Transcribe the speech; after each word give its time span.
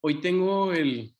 Hoy 0.00 0.20
tengo 0.20 0.72
el, 0.72 1.16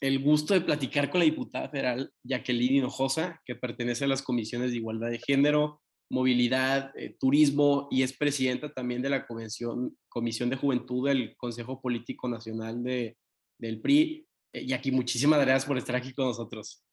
el 0.00 0.18
gusto 0.22 0.54
de 0.54 0.60
platicar 0.60 1.10
con 1.10 1.20
la 1.20 1.24
diputada 1.24 1.68
federal 1.70 2.12
Jacqueline 2.22 2.76
Hinojosa, 2.76 3.40
que 3.44 3.54
pertenece 3.54 4.04
a 4.04 4.08
las 4.08 4.22
comisiones 4.22 4.70
de 4.70 4.76
igualdad 4.76 5.10
de 5.10 5.18
género, 5.18 5.80
movilidad, 6.10 6.92
eh, 6.96 7.16
turismo 7.18 7.88
y 7.90 8.02
es 8.02 8.16
presidenta 8.16 8.72
también 8.72 9.00
de 9.00 9.10
la 9.10 9.26
Convención, 9.26 9.96
Comisión 10.08 10.50
de 10.50 10.56
Juventud 10.56 11.08
del 11.08 11.36
Consejo 11.36 11.80
Político 11.80 12.28
Nacional 12.28 12.82
de, 12.82 13.16
del 13.58 13.80
PRI. 13.80 14.26
Eh, 14.52 14.74
aquí 14.74 14.90
muchísimas 14.90 15.40
gracias 15.40 15.66
por 15.66 15.78
estar 15.78 15.96
aquí 15.96 16.12
con 16.12 16.26
nosotros. 16.26 16.84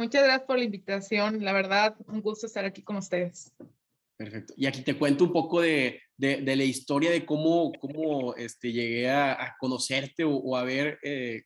Muchas 0.00 0.24
gracias 0.24 0.46
por 0.46 0.56
la 0.56 0.64
invitación. 0.64 1.44
La 1.44 1.52
verdad, 1.52 1.94
un 2.06 2.22
gusto 2.22 2.46
estar 2.46 2.64
aquí 2.64 2.80
con 2.80 2.96
ustedes. 2.96 3.52
Perfecto. 4.16 4.54
Y 4.56 4.64
aquí 4.64 4.80
te 4.80 4.96
cuento 4.96 5.24
un 5.24 5.32
poco 5.34 5.60
de, 5.60 6.00
de, 6.16 6.56
la 6.56 6.64
historia 6.64 7.10
de 7.10 7.26
cómo, 7.26 7.70
cómo 7.78 8.34
este, 8.36 8.72
llegué 8.72 9.10
a, 9.10 9.54
conocerte 9.60 10.24
o, 10.24 10.56
a 10.56 10.64
ver. 10.64 10.98
Eh, 11.02 11.42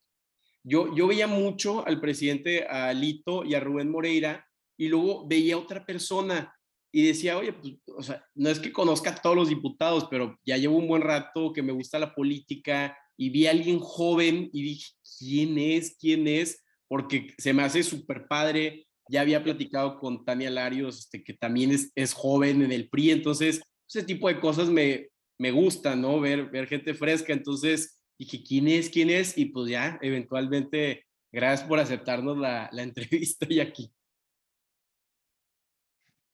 yo, 0.62 0.94
yo 0.94 1.08
veía 1.08 1.26
mucho 1.26 1.84
al 1.84 2.00
presidente, 2.00 2.64
a 2.68 2.92
Lito 2.92 3.44
y 3.44 3.56
a 3.56 3.60
Rubén 3.60 3.90
Moreira, 3.90 4.46
y 4.78 4.86
luego 4.86 5.26
veía 5.26 5.56
a 5.56 5.58
otra 5.58 5.84
persona 5.84 6.54
y 6.92 7.08
decía, 7.08 7.36
oye, 7.36 7.54
pues, 7.54 7.74
o 7.88 8.04
sea, 8.04 8.24
no 8.36 8.50
es 8.50 8.60
que 8.60 8.70
conozca 8.70 9.10
a 9.10 9.16
todos 9.16 9.34
los 9.34 9.48
diputados, 9.48 10.06
pero 10.08 10.38
ya 10.46 10.56
llevo 10.58 10.76
un 10.76 10.86
buen 10.86 11.02
rato 11.02 11.52
que 11.52 11.62
me 11.62 11.72
gusta 11.72 11.98
la 11.98 12.14
política 12.14 12.96
y 13.16 13.30
vi 13.30 13.48
a 13.48 13.50
alguien 13.50 13.80
joven 13.80 14.48
y 14.52 14.62
dije, 14.62 14.92
¿quién 15.18 15.58
es? 15.58 15.96
¿Quién 15.98 16.28
es? 16.28 16.63
Porque 16.88 17.34
se 17.38 17.52
me 17.52 17.62
hace 17.62 17.82
súper 17.82 18.26
padre. 18.26 18.86
Ya 19.08 19.20
había 19.20 19.42
platicado 19.42 19.98
con 19.98 20.24
Tania 20.24 20.50
Larios, 20.50 20.98
este, 21.00 21.22
que 21.22 21.34
también 21.34 21.70
es, 21.70 21.92
es 21.94 22.14
joven 22.14 22.62
en 22.62 22.72
el 22.72 22.88
PRI, 22.88 23.10
entonces 23.10 23.60
ese 23.86 24.02
tipo 24.02 24.28
de 24.28 24.40
cosas 24.40 24.70
me, 24.70 25.08
me 25.38 25.50
gusta, 25.50 25.94
¿no? 25.94 26.20
Ver, 26.20 26.46
ver 26.46 26.66
gente 26.66 26.94
fresca, 26.94 27.32
entonces 27.32 28.02
dije, 28.18 28.42
¿quién 28.42 28.68
es? 28.68 28.88
¿Quién 28.88 29.10
es? 29.10 29.36
Y 29.36 29.46
pues 29.46 29.70
ya, 29.70 29.98
eventualmente, 30.00 31.04
gracias 31.32 31.68
por 31.68 31.78
aceptarnos 31.78 32.38
la, 32.38 32.68
la 32.72 32.82
entrevista 32.84 33.46
y 33.48 33.60
aquí. 33.60 33.92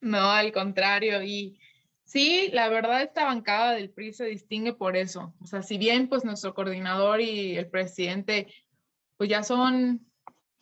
No, 0.01 0.31
al 0.31 0.53
contrario, 0.53 1.23
y 1.23 1.59
sí, 2.05 2.49
la 2.53 2.69
verdad 2.69 3.03
esta 3.03 3.25
bancada 3.25 3.73
del 3.73 3.91
PRI 3.91 4.13
se 4.15 4.25
distingue 4.27 4.73
por 4.73 4.97
eso. 4.97 5.35
O 5.41 5.47
sea, 5.47 5.63
si 5.63 5.77
bien 5.77 6.09
pues 6.09 6.25
nuestro 6.25 6.55
coordinador 6.55 7.21
y 7.21 7.57
el 7.57 7.69
presidente 7.69 8.47
pues 9.19 9.29
ya 9.29 9.43
son 9.43 10.10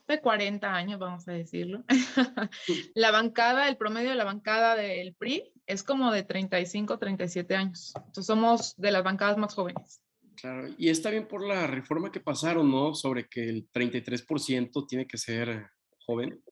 de 0.09 0.21
40 0.21 0.75
años, 0.75 0.99
vamos 0.99 1.29
a 1.29 1.33
decirlo. 1.33 1.85
la 2.95 3.11
bancada, 3.11 3.69
el 3.69 3.77
promedio 3.77 4.11
de 4.11 4.17
la 4.17 4.25
bancada 4.25 4.75
del 4.75 5.15
PRI 5.15 5.53
es 5.67 5.83
como 5.83 6.11
de 6.11 6.23
35, 6.23 6.99
37 6.99 7.55
años. 7.55 7.93
Entonces 7.95 8.27
somos 8.27 8.75
de 8.77 8.91
las 8.91 9.05
bancadas 9.05 9.37
más 9.37 9.55
jóvenes. 9.55 10.01
Claro, 10.35 10.69
y 10.79 10.89
está 10.89 11.11
bien 11.11 11.27
por 11.27 11.47
la 11.47 11.67
reforma 11.67 12.11
que 12.11 12.21
pasaron, 12.21 12.71
¿no? 12.71 12.95
Sobre 12.95 13.29
que 13.29 13.49
el 13.49 13.71
33% 13.71 14.87
tiene 14.89 15.07
que 15.07 15.19
ser 15.19 15.69
joven. 16.07 16.43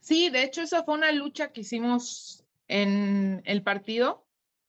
Sí, 0.00 0.30
de 0.30 0.42
hecho 0.42 0.62
esa 0.62 0.84
fue 0.84 0.94
una 0.94 1.12
lucha 1.12 1.52
que 1.52 1.60
hicimos 1.60 2.44
en 2.66 3.42
el 3.44 3.62
partido. 3.62 4.26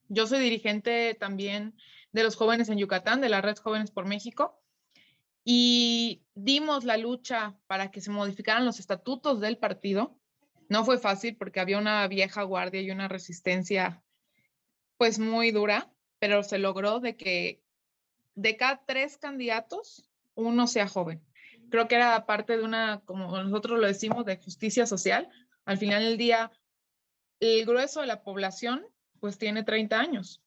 Yo 0.10 0.28
soy 0.28 0.40
dirigente 0.40 1.16
también 1.20 1.76
de 2.12 2.24
los 2.24 2.36
jóvenes 2.36 2.70
en 2.70 2.78
Yucatán, 2.78 3.22
de 3.22 3.30
la 3.30 3.42
Red 3.42 3.58
Jóvenes 3.58 3.92
por 3.92 4.06
México 4.06 4.60
y 5.52 6.22
dimos 6.36 6.84
la 6.84 6.96
lucha 6.96 7.58
para 7.66 7.90
que 7.90 8.02
se 8.02 8.12
modificaran 8.12 8.66
los 8.66 8.80
estatutos 8.80 9.42
del 9.42 9.58
partido. 9.58 10.16
No 10.68 10.86
fue 10.86 11.00
fácil 11.00 11.38
porque 11.38 11.60
había 11.60 11.80
una 11.80 12.08
vieja 12.08 12.44
guardia 12.44 12.82
y 12.82 12.92
una 12.92 13.08
resistencia 13.08 14.04
pues 14.98 15.18
muy 15.18 15.50
dura, 15.50 15.92
pero 16.20 16.44
se 16.44 16.60
logró 16.60 17.00
de 17.00 17.18
que 17.18 17.64
de 18.36 18.58
cada 18.58 18.86
tres 18.86 19.18
candidatos, 19.18 20.08
uno 20.36 20.68
sea 20.68 20.88
joven. 20.88 21.26
Creo 21.72 21.88
que 21.88 21.96
era 21.96 22.28
parte 22.28 22.56
de 22.56 22.64
una, 22.64 23.02
como 23.06 23.36
nosotros 23.42 23.80
lo 23.80 23.88
decimos, 23.88 24.26
de 24.26 24.38
justicia 24.38 24.86
social. 24.86 25.32
Al 25.66 25.80
final 25.80 26.04
del 26.04 26.18
día, 26.20 26.52
el 27.40 27.66
grueso 27.66 28.02
de 28.02 28.06
la 28.06 28.22
población 28.22 28.86
pues 29.20 29.40
tiene 29.40 29.64
30 29.64 30.00
años. 30.00 30.44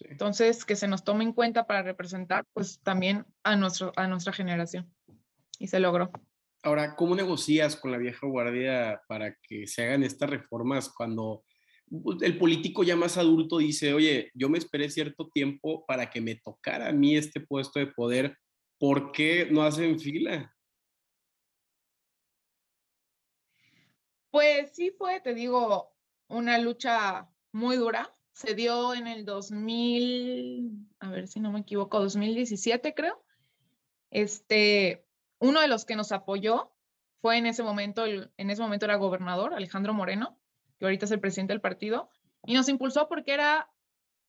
Entonces, 0.00 0.64
que 0.64 0.76
se 0.76 0.88
nos 0.88 1.04
tome 1.04 1.24
en 1.24 1.32
cuenta 1.32 1.66
para 1.66 1.82
representar, 1.82 2.46
pues 2.52 2.80
también 2.82 3.26
a, 3.42 3.56
nuestro, 3.56 3.92
a 3.96 4.06
nuestra 4.06 4.32
generación. 4.32 4.92
Y 5.58 5.68
se 5.68 5.80
logró. 5.80 6.10
Ahora, 6.62 6.94
¿cómo 6.96 7.14
negocias 7.14 7.76
con 7.76 7.90
la 7.90 7.98
vieja 7.98 8.26
guardia 8.26 9.02
para 9.08 9.36
que 9.42 9.66
se 9.66 9.82
hagan 9.82 10.02
estas 10.02 10.30
reformas 10.30 10.88
cuando 10.88 11.44
el 12.22 12.38
político 12.38 12.84
ya 12.84 12.96
más 12.96 13.18
adulto 13.18 13.58
dice, 13.58 13.92
oye, 13.92 14.30
yo 14.34 14.48
me 14.48 14.58
esperé 14.58 14.88
cierto 14.88 15.28
tiempo 15.28 15.84
para 15.86 16.08
que 16.08 16.20
me 16.20 16.36
tocara 16.36 16.88
a 16.88 16.92
mí 16.92 17.16
este 17.16 17.40
puesto 17.40 17.78
de 17.78 17.88
poder, 17.88 18.38
¿por 18.78 19.12
qué 19.12 19.48
no 19.50 19.62
hacen 19.62 20.00
fila? 20.00 20.54
Pues 24.30 24.72
sí 24.74 24.90
fue, 24.96 25.20
te 25.20 25.34
digo, 25.34 25.92
una 26.28 26.56
lucha 26.56 27.28
muy 27.52 27.76
dura, 27.76 28.16
se 28.32 28.54
dio 28.54 28.94
en 28.94 29.06
el 29.06 29.24
2000, 29.24 30.88
a 31.00 31.10
ver 31.10 31.28
si 31.28 31.40
no 31.40 31.52
me 31.52 31.60
equivoco, 31.60 32.00
2017 32.00 32.94
creo. 32.94 33.22
Este, 34.10 35.06
uno 35.38 35.60
de 35.60 35.68
los 35.68 35.84
que 35.84 35.96
nos 35.96 36.12
apoyó 36.12 36.72
fue 37.20 37.38
en 37.38 37.46
ese 37.46 37.62
momento, 37.62 38.04
en 38.06 38.50
ese 38.50 38.62
momento 38.62 38.86
era 38.86 38.96
gobernador, 38.96 39.54
Alejandro 39.54 39.94
Moreno, 39.94 40.38
que 40.78 40.86
ahorita 40.86 41.04
es 41.04 41.12
el 41.12 41.20
presidente 41.20 41.52
del 41.52 41.60
partido, 41.60 42.10
y 42.44 42.54
nos 42.54 42.68
impulsó 42.68 43.08
porque 43.08 43.32
era 43.32 43.70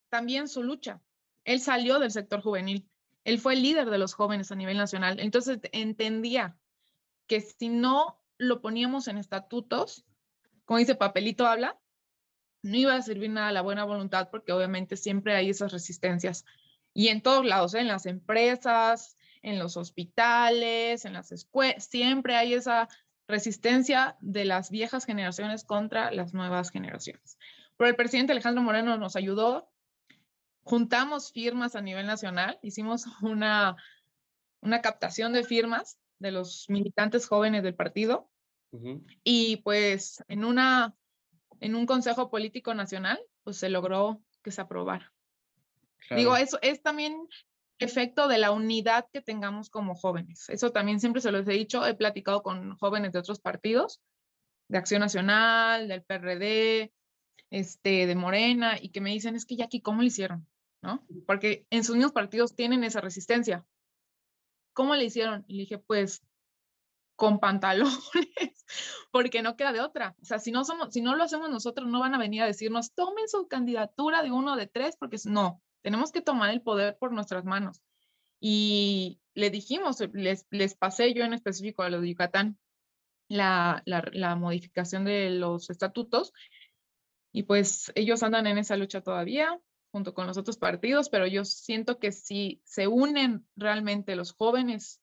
también 0.09 0.47
su 0.47 0.63
lucha. 0.63 1.01
Él 1.43 1.59
salió 1.59 1.99
del 1.99 2.11
sector 2.11 2.41
juvenil, 2.41 2.87
él 3.23 3.39
fue 3.39 3.53
el 3.53 3.63
líder 3.63 3.89
de 3.89 3.97
los 3.97 4.13
jóvenes 4.13 4.51
a 4.51 4.55
nivel 4.55 4.77
nacional, 4.77 5.19
entonces 5.19 5.59
entendía 5.71 6.57
que 7.27 7.41
si 7.41 7.69
no 7.69 8.21
lo 8.37 8.61
poníamos 8.61 9.07
en 9.07 9.17
estatutos, 9.17 10.05
como 10.65 10.79
dice 10.79 10.95
papelito 10.95 11.47
habla, 11.47 11.79
no 12.63 12.77
iba 12.77 12.95
a 12.95 13.01
servir 13.01 13.29
nada 13.29 13.51
la 13.51 13.61
buena 13.61 13.83
voluntad 13.83 14.29
porque 14.31 14.51
obviamente 14.51 14.97
siempre 14.97 15.35
hay 15.35 15.49
esas 15.49 15.71
resistencias. 15.71 16.45
Y 16.93 17.09
en 17.09 17.21
todos 17.21 17.45
lados, 17.45 17.73
¿eh? 17.73 17.81
en 17.81 17.87
las 17.87 18.05
empresas, 18.05 19.17
en 19.41 19.59
los 19.59 19.77
hospitales, 19.77 21.05
en 21.05 21.13
las 21.13 21.31
escuelas, 21.31 21.85
siempre 21.85 22.35
hay 22.35 22.53
esa 22.53 22.87
resistencia 23.27 24.17
de 24.21 24.45
las 24.45 24.69
viejas 24.69 25.05
generaciones 25.05 25.65
contra 25.65 26.11
las 26.11 26.33
nuevas 26.33 26.71
generaciones. 26.71 27.37
Pero 27.77 27.89
el 27.89 27.95
presidente 27.95 28.31
Alejandro 28.31 28.63
Moreno 28.63 28.97
nos 28.97 29.15
ayudó, 29.15 29.69
juntamos 30.63 31.31
firmas 31.31 31.75
a 31.75 31.81
nivel 31.81 32.07
nacional, 32.07 32.59
hicimos 32.61 33.05
una, 33.21 33.75
una 34.61 34.81
captación 34.81 35.33
de 35.33 35.43
firmas 35.43 35.97
de 36.19 36.31
los 36.31 36.69
militantes 36.69 37.27
jóvenes 37.27 37.63
del 37.63 37.75
partido 37.75 38.29
y 39.23 39.57
pues 39.57 40.23
en 40.27 40.43
una 40.43 40.95
en 41.63 41.75
un 41.75 41.85
Consejo 41.85 42.29
Político 42.29 42.73
Nacional, 42.73 43.19
pues 43.43 43.57
se 43.57 43.69
logró 43.69 44.21
que 44.43 44.51
se 44.51 44.59
aprobara. 44.59 45.13
Digo, 46.09 46.35
eso 46.35 46.59
es 46.61 46.81
también 46.81 47.15
efecto 47.79 48.27
de 48.27 48.37
la 48.37 48.51
unidad 48.51 49.07
que 49.13 49.21
tengamos 49.21 49.69
como 49.69 49.95
jóvenes. 49.95 50.49
Eso 50.49 50.71
también 50.71 50.99
siempre 50.99 51.21
se 51.21 51.31
los 51.31 51.47
he 51.47 51.53
dicho, 51.53 51.85
he 51.87 51.95
platicado 51.95 52.43
con 52.43 52.75
jóvenes 52.75 53.13
de 53.13 53.19
otros 53.19 53.39
partidos, 53.39 54.01
de 54.67 54.77
Acción 54.77 54.99
Nacional, 54.99 55.87
del 55.87 56.03
PRD, 56.03 56.91
este, 57.49 58.07
de 58.07 58.15
Morena, 58.15 58.77
y 58.79 58.89
que 58.89 58.99
me 58.99 59.11
dicen, 59.11 59.37
es 59.37 59.45
que 59.45 59.55
ya 59.55 59.65
aquí, 59.65 59.79
¿cómo 59.79 60.01
lo 60.01 60.07
hicieron? 60.07 60.45
¿No? 60.81 61.05
Porque 61.25 61.65
en 61.69 61.85
sus 61.85 61.95
mismos 61.95 62.11
partidos 62.11 62.55
tienen 62.55 62.83
esa 62.83 62.99
resistencia. 62.99 63.65
¿Cómo 64.73 64.95
le 64.95 65.05
hicieron? 65.05 65.45
Y 65.47 65.53
le 65.53 65.59
dije, 65.61 65.77
pues 65.77 66.23
con 67.15 67.39
pantalones, 67.39 67.99
porque 69.11 69.41
no 69.41 69.55
queda 69.55 69.71
de 69.71 69.81
otra. 69.81 70.15
O 70.21 70.25
sea, 70.25 70.39
si 70.39 70.51
no, 70.51 70.65
somos, 70.65 70.93
si 70.93 71.01
no 71.01 71.15
lo 71.15 71.23
hacemos 71.23 71.49
nosotros, 71.49 71.87
no 71.87 71.99
van 71.99 72.15
a 72.15 72.19
venir 72.19 72.41
a 72.41 72.47
decirnos, 72.47 72.93
tomen 72.93 73.27
su 73.27 73.47
candidatura 73.47 74.23
de 74.23 74.31
uno 74.31 74.55
de 74.55 74.67
tres, 74.67 74.95
porque 74.97 75.17
no, 75.25 75.61
tenemos 75.81 76.11
que 76.11 76.21
tomar 76.21 76.49
el 76.49 76.61
poder 76.61 76.97
por 76.97 77.11
nuestras 77.11 77.45
manos. 77.45 77.81
Y 78.39 79.19
le 79.35 79.49
dijimos, 79.49 79.99
les, 80.13 80.45
les 80.49 80.75
pasé 80.75 81.13
yo 81.13 81.23
en 81.23 81.33
específico 81.33 81.83
a 81.83 81.89
los 81.89 82.01
de 82.01 82.09
Yucatán 82.09 82.57
la, 83.29 83.81
la, 83.85 84.03
la 84.11 84.35
modificación 84.35 85.05
de 85.05 85.29
los 85.29 85.69
estatutos, 85.69 86.33
y 87.31 87.43
pues 87.43 87.91
ellos 87.95 88.21
andan 88.21 88.47
en 88.47 88.59
esa 88.59 88.77
lucha 88.77 89.01
todavía 89.01 89.59
junto 89.91 90.15
con 90.15 90.25
los 90.25 90.37
otros 90.37 90.57
partidos, 90.57 91.09
pero 91.09 91.27
yo 91.27 91.45
siento 91.45 91.99
que 91.99 92.11
si 92.11 92.61
se 92.63 92.87
unen 92.87 93.45
realmente 93.55 94.15
los 94.15 94.33
jóvenes 94.33 94.99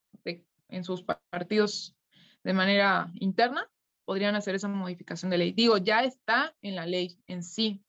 en 0.69 0.85
sus 0.85 1.05
partidos 1.05 1.97
de 2.45 2.53
manera 2.53 3.11
interna, 3.15 3.69
podrían 4.05 4.35
hacer 4.35 4.55
esa 4.55 4.69
modificación 4.69 5.31
de 5.31 5.39
ley. 5.39 5.53
Digo, 5.53 5.79
ya 5.79 6.03
está 6.05 6.55
en 6.63 6.77
la 6.77 6.87
ley 6.87 7.19
en 7.27 7.43
sí, 7.43 7.85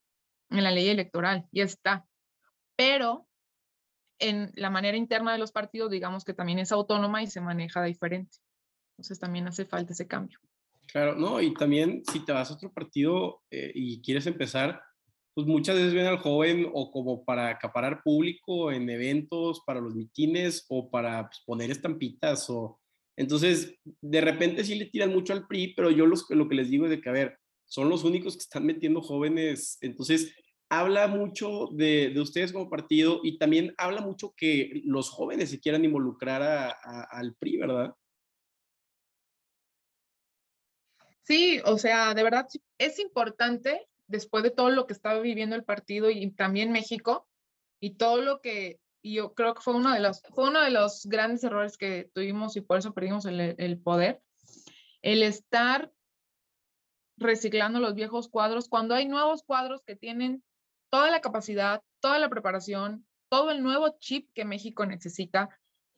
en 0.49 0.63
la 0.63 0.71
ley 0.71 0.89
electoral, 0.89 1.47
ya 1.51 1.63
está. 1.63 2.05
Pero 2.75 3.27
en 4.19 4.51
la 4.55 4.69
manera 4.69 4.97
interna 4.97 5.33
de 5.33 5.39
los 5.39 5.51
partidos, 5.51 5.89
digamos 5.89 6.23
que 6.23 6.33
también 6.33 6.59
es 6.59 6.71
autónoma 6.71 7.23
y 7.23 7.27
se 7.27 7.41
maneja 7.41 7.83
diferente. 7.83 8.37
Entonces 8.91 9.19
también 9.19 9.47
hace 9.47 9.65
falta 9.65 9.93
ese 9.93 10.07
cambio. 10.07 10.39
Claro, 10.91 11.15
no, 11.15 11.41
y 11.41 11.53
también 11.53 12.03
si 12.11 12.23
te 12.23 12.33
vas 12.33 12.51
a 12.51 12.53
otro 12.53 12.71
partido 12.71 13.41
eh, 13.49 13.71
y 13.73 14.01
quieres 14.01 14.27
empezar, 14.27 14.81
pues 15.33 15.47
muchas 15.47 15.75
veces 15.75 15.93
ven 15.93 16.05
al 16.05 16.19
joven 16.19 16.69
o 16.73 16.91
como 16.91 17.23
para 17.23 17.47
acaparar 17.47 18.03
público 18.03 18.71
en 18.71 18.89
eventos, 18.89 19.61
para 19.65 19.79
los 19.79 19.95
mitines 19.95 20.65
o 20.69 20.89
para 20.89 21.27
pues, 21.27 21.41
poner 21.45 21.71
estampitas 21.71 22.49
o... 22.49 22.80
Entonces, 23.21 23.75
de 24.01 24.19
repente 24.19 24.63
sí 24.63 24.73
le 24.73 24.87
tiran 24.87 25.11
mucho 25.11 25.33
al 25.33 25.45
PRI, 25.45 25.75
pero 25.75 25.91
yo 25.91 26.07
los, 26.07 26.25
lo 26.31 26.49
que 26.49 26.55
les 26.55 26.71
digo 26.71 26.85
es 26.85 26.89
de 26.89 26.99
que, 26.99 27.09
a 27.09 27.13
ver, 27.13 27.37
son 27.65 27.87
los 27.87 28.03
únicos 28.03 28.33
que 28.35 28.41
están 28.41 28.65
metiendo 28.65 28.99
jóvenes. 28.99 29.77
Entonces, 29.81 30.35
habla 30.69 31.07
mucho 31.07 31.67
de, 31.71 32.09
de 32.09 32.19
ustedes 32.19 32.51
como 32.51 32.67
partido 32.67 33.19
y 33.23 33.37
también 33.37 33.75
habla 33.77 34.01
mucho 34.01 34.33
que 34.35 34.81
los 34.85 35.11
jóvenes 35.11 35.51
se 35.51 35.59
quieran 35.59 35.85
involucrar 35.85 36.41
al 36.81 37.35
PRI, 37.35 37.57
¿verdad? 37.57 37.93
Sí, 41.21 41.61
o 41.63 41.77
sea, 41.77 42.15
de 42.15 42.23
verdad 42.23 42.47
es 42.79 42.97
importante 42.97 43.87
después 44.07 44.43
de 44.43 44.49
todo 44.49 44.71
lo 44.71 44.87
que 44.87 44.93
estaba 44.93 45.19
viviendo 45.19 45.55
el 45.55 45.63
partido 45.63 46.09
y 46.09 46.31
también 46.31 46.71
México 46.71 47.27
y 47.79 47.97
todo 47.97 48.23
lo 48.23 48.41
que 48.41 48.79
yo 49.03 49.33
creo 49.33 49.53
que 49.53 49.61
fue 49.61 49.75
uno 49.75 49.93
de 49.93 49.99
los 49.99 50.21
fue 50.33 50.49
uno 50.49 50.61
de 50.61 50.71
los 50.71 51.05
grandes 51.05 51.43
errores 51.43 51.77
que 51.77 52.09
tuvimos 52.13 52.55
y 52.55 52.61
por 52.61 52.77
eso 52.77 52.93
perdimos 52.93 53.25
el, 53.25 53.55
el 53.57 53.79
poder 53.79 54.21
el 55.01 55.23
estar 55.23 55.91
reciclando 57.17 57.79
los 57.79 57.95
viejos 57.95 58.29
cuadros 58.29 58.67
cuando 58.67 58.95
hay 58.95 59.07
nuevos 59.07 59.43
cuadros 59.43 59.81
que 59.85 59.95
tienen 59.95 60.43
toda 60.89 61.09
la 61.09 61.21
capacidad, 61.21 61.81
toda 61.99 62.19
la 62.19 62.29
preparación, 62.29 63.05
todo 63.29 63.51
el 63.51 63.63
nuevo 63.63 63.95
chip 63.99 64.29
que 64.33 64.45
México 64.45 64.85
necesita. 64.85 65.49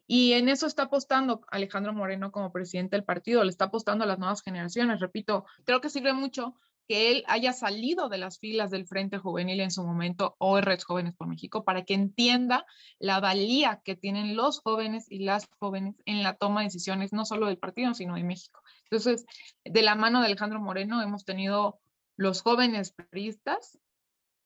Y 0.06 0.34
en 0.34 0.50
eso 0.50 0.68
está 0.68 0.84
apostando 0.84 1.42
Alejandro 1.50 1.94
Moreno 1.94 2.32
como 2.32 2.52
presidente 2.52 2.96
del 2.96 3.06
partido, 3.06 3.44
le 3.44 3.50
está 3.50 3.66
apostando 3.66 4.04
a 4.04 4.08
las 4.08 4.20
nuevas 4.20 4.44
generaciones. 4.44 5.00
Repito, 5.00 5.46
creo 5.66 5.82
que 5.82 5.90
sirve 5.90 6.14
mucho 6.14 6.56
que 6.88 7.12
él 7.12 7.24
haya 7.28 7.54
salido 7.54 8.10
de 8.10 8.18
las 8.18 8.40
filas 8.40 8.72
del 8.72 8.88
Frente 8.88 9.18
Juvenil 9.18 9.60
en 9.62 9.72
su 9.72 9.84
momento 9.84 10.36
o 10.38 10.60
Redes 10.60 10.84
Jóvenes 10.84 11.16
por 11.16 11.28
México 11.28 11.64
para 11.64 11.84
que 11.86 11.94
entienda 11.94 12.66
la 13.00 13.20
valía 13.20 13.82
que 13.84 13.96
tienen 13.96 14.36
los 14.36 14.60
jóvenes 14.60 15.06
y 15.10 15.20
las 15.20 15.48
jóvenes 15.60 15.96
en 16.06 16.24
la 16.24 16.36
toma 16.36 16.62
de 16.62 16.68
decisiones, 16.68 17.14
no 17.14 17.26
solo 17.26 17.48
del 17.48 17.58
partido, 17.58 17.94
sino 17.94 18.16
de 18.16 18.24
México. 18.24 18.62
Entonces, 18.86 19.26
de 19.64 19.82
la 19.82 19.96
mano 19.96 20.20
de 20.20 20.28
Alejandro 20.28 20.60
Moreno 20.60 21.02
hemos 21.02 21.26
tenido 21.26 21.80
los 22.18 22.42
jóvenes 22.42 22.92
periodistas 22.92 23.80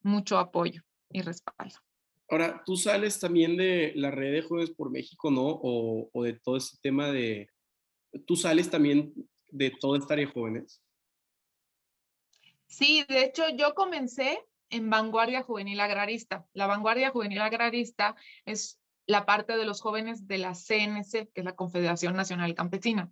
mucho 0.03 0.37
apoyo 0.37 0.83
y 1.09 1.21
respaldo. 1.21 1.75
Ahora, 2.29 2.61
tú 2.65 2.75
sales 2.75 3.19
también 3.19 3.55
de 3.55 3.93
la 3.95 4.11
red 4.11 4.33
de 4.33 4.41
Jóvenes 4.41 4.71
por 4.71 4.91
México, 4.91 5.31
¿no? 5.31 5.59
O, 5.61 6.23
de 6.23 6.33
todo 6.33 6.57
ese 6.57 6.77
tema 6.81 7.11
de... 7.11 7.49
Tú 8.25 8.35
sales 8.35 8.69
también 8.69 9.13
de 9.49 9.71
toda 9.71 9.97
esta 9.97 10.13
área 10.13 10.25
de 10.25 10.33
jóvenes. 10.33 10.81
Sí, 12.67 13.05
de 13.07 13.23
hecho 13.23 13.49
yo 13.49 13.73
comencé 13.73 14.39
en 14.69 14.89
Vanguardia 14.89 15.43
Juvenil 15.43 15.79
Agrarista. 15.79 16.45
La 16.53 16.67
Vanguardia 16.67 17.11
Juvenil 17.11 17.41
Agrarista 17.41 18.15
es 18.45 18.79
la 19.05 19.25
parte 19.25 19.57
de 19.57 19.65
los 19.65 19.81
jóvenes 19.81 20.27
de 20.27 20.37
la 20.37 20.53
CNC, 20.53 21.31
que 21.33 21.41
es 21.41 21.45
la 21.45 21.55
Confederación 21.55 22.15
Nacional 22.15 22.53
Campesina. 22.55 23.11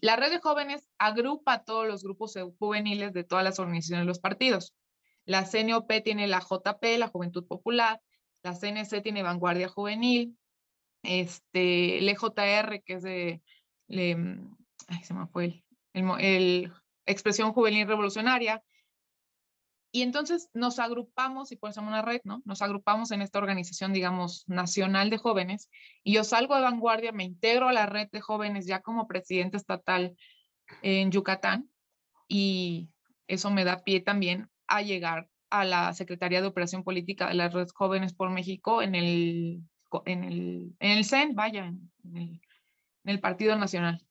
La 0.00 0.16
red 0.16 0.30
de 0.30 0.40
jóvenes 0.40 0.88
agrupa 0.98 1.54
a 1.54 1.64
todos 1.64 1.86
los 1.86 2.02
grupos 2.02 2.34
juveniles 2.58 3.12
de 3.12 3.24
todas 3.24 3.44
las 3.44 3.58
organizaciones 3.58 4.02
de 4.02 4.08
los 4.08 4.18
partidos. 4.18 4.74
La 5.24 5.44
CNOP 5.44 5.90
tiene 6.02 6.26
la 6.26 6.40
JP, 6.40 6.98
la 6.98 7.08
Juventud 7.08 7.46
Popular, 7.46 8.00
la 8.42 8.54
CNC 8.54 9.02
tiene 9.02 9.22
Vanguardia 9.22 9.68
Juvenil, 9.68 10.36
este, 11.02 11.98
el 11.98 12.08
EJR, 12.08 12.82
que 12.84 12.94
es 12.94 13.02
de, 13.02 13.42
ay, 13.88 15.02
se 15.02 15.14
me 15.14 15.26
fue 15.28 15.64
el, 15.92 16.10
el, 16.20 16.72
Expresión 17.06 17.52
Juvenil 17.52 17.86
Revolucionaria, 17.86 18.62
y 19.92 20.02
entonces 20.02 20.50
nos 20.54 20.80
agrupamos, 20.80 21.52
y 21.52 21.56
por 21.56 21.70
eso 21.70 21.80
una 21.80 22.02
red, 22.02 22.20
¿no? 22.24 22.42
Nos 22.44 22.62
agrupamos 22.62 23.12
en 23.12 23.22
esta 23.22 23.38
organización, 23.38 23.92
digamos, 23.92 24.42
nacional 24.48 25.08
de 25.08 25.18
jóvenes, 25.18 25.70
y 26.02 26.14
yo 26.14 26.24
salgo 26.24 26.56
de 26.56 26.62
vanguardia, 26.62 27.12
me 27.12 27.22
integro 27.22 27.68
a 27.68 27.72
la 27.72 27.86
red 27.86 28.08
de 28.10 28.20
jóvenes 28.20 28.66
ya 28.66 28.82
como 28.82 29.06
presidente 29.06 29.56
estatal 29.56 30.16
en 30.82 31.12
Yucatán, 31.12 31.70
y 32.26 32.88
eso 33.28 33.50
me 33.50 33.64
da 33.64 33.84
pie 33.84 34.00
también 34.00 34.50
a 34.66 34.82
llegar 34.82 35.28
a 35.50 35.64
la 35.64 35.92
Secretaría 35.92 36.40
de 36.40 36.48
Operación 36.48 36.82
Política 36.82 37.28
de 37.28 37.34
las 37.34 37.54
Redes 37.54 37.72
Jóvenes 37.72 38.14
por 38.14 38.30
México 38.30 38.82
en 38.82 38.96
el, 38.96 39.62
en 40.06 40.24
el, 40.24 40.74
en 40.80 40.90
el 40.90 41.04
CEN, 41.04 41.36
vaya, 41.36 41.66
en 41.66 42.40
el 43.04 43.20
Partido 43.20 43.54
Nacional. 43.54 44.04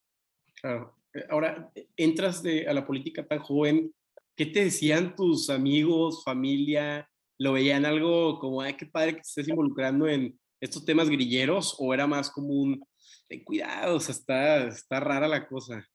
Claro. 0.62 0.96
Eh, 1.14 1.26
ahora, 1.30 1.72
entras 1.96 2.42
de, 2.42 2.68
a 2.68 2.74
la 2.74 2.86
política 2.86 3.26
tan 3.26 3.40
joven, 3.40 3.94
¿qué 4.36 4.46
te 4.46 4.66
decían 4.66 5.16
tus 5.16 5.50
amigos, 5.50 6.24
familia? 6.24 7.10
¿Lo 7.38 7.54
veían 7.54 7.86
algo 7.86 8.40
como, 8.40 8.62
ay, 8.62 8.76
qué 8.76 8.86
padre 8.86 9.16
que 9.16 9.22
estés 9.22 9.48
involucrando 9.48 10.08
en 10.08 10.40
estos 10.60 10.86
temas 10.86 11.10
grilleros? 11.10 11.76
¿O 11.80 11.94
era 11.94 12.08
más 12.08 12.30
como 12.30 12.50
un, 12.50 12.84
ten 13.28 13.44
cuidado, 13.44 13.98
o 13.98 14.00
sea, 14.00 14.14
está, 14.14 14.68
está 14.68 15.00
rara 15.00 15.28
la 15.28 15.48
cosa? 15.48 15.88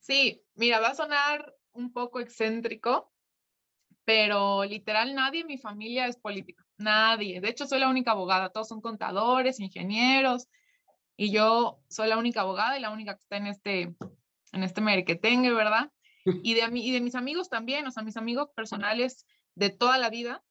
Sí, 0.00 0.42
mira, 0.54 0.80
va 0.80 0.88
a 0.88 0.94
sonar 0.94 1.54
un 1.72 1.92
poco 1.92 2.20
excéntrico, 2.20 3.12
pero 4.04 4.64
literal 4.64 5.14
nadie 5.14 5.42
en 5.42 5.48
mi 5.48 5.58
familia 5.58 6.06
es 6.06 6.16
político, 6.16 6.64
nadie. 6.78 7.40
De 7.40 7.50
hecho, 7.50 7.66
soy 7.66 7.80
la 7.80 7.90
única 7.90 8.12
abogada, 8.12 8.50
todos 8.50 8.68
son 8.68 8.80
contadores, 8.80 9.60
ingenieros, 9.60 10.48
y 11.20 11.32
yo 11.32 11.82
soy 11.88 12.08
la 12.08 12.16
única 12.16 12.42
abogada 12.42 12.78
y 12.78 12.80
la 12.80 12.90
única 12.90 13.14
que 13.14 13.22
está 13.22 13.36
en 13.36 13.48
este, 13.48 13.94
en 14.52 14.62
este 14.62 14.80
merquetengue, 14.80 15.52
¿verdad? 15.52 15.92
Y 16.44 16.54
de, 16.54 16.68
y 16.74 16.92
de 16.92 17.00
mis 17.00 17.14
amigos 17.14 17.48
también, 17.48 17.86
o 17.86 17.90
sea, 17.90 18.02
mis 18.02 18.16
amigos 18.18 18.50
personales 18.54 19.26
de 19.54 19.70
toda 19.70 19.96
la 19.98 20.10
vida, 20.10 20.44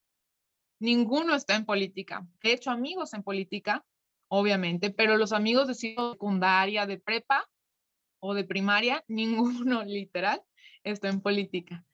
ninguno 0.80 1.36
está 1.36 1.56
en 1.56 1.66
política. 1.66 2.28
He 2.42 2.52
hecho 2.52 2.72
amigos 2.72 3.14
en 3.14 3.22
política, 3.24 3.86
obviamente, 4.28 4.90
pero 4.90 5.18
los 5.18 5.34
amigos 5.34 5.68
de 5.68 5.76
secundaria, 5.76 6.86
de 6.86 6.98
prepa 6.98 7.48
o 8.20 8.34
de 8.34 8.44
primaria, 8.44 9.04
ninguno 9.08 9.84
literal 9.84 10.42
está 10.84 11.08
en 11.10 11.22
política. 11.22 11.86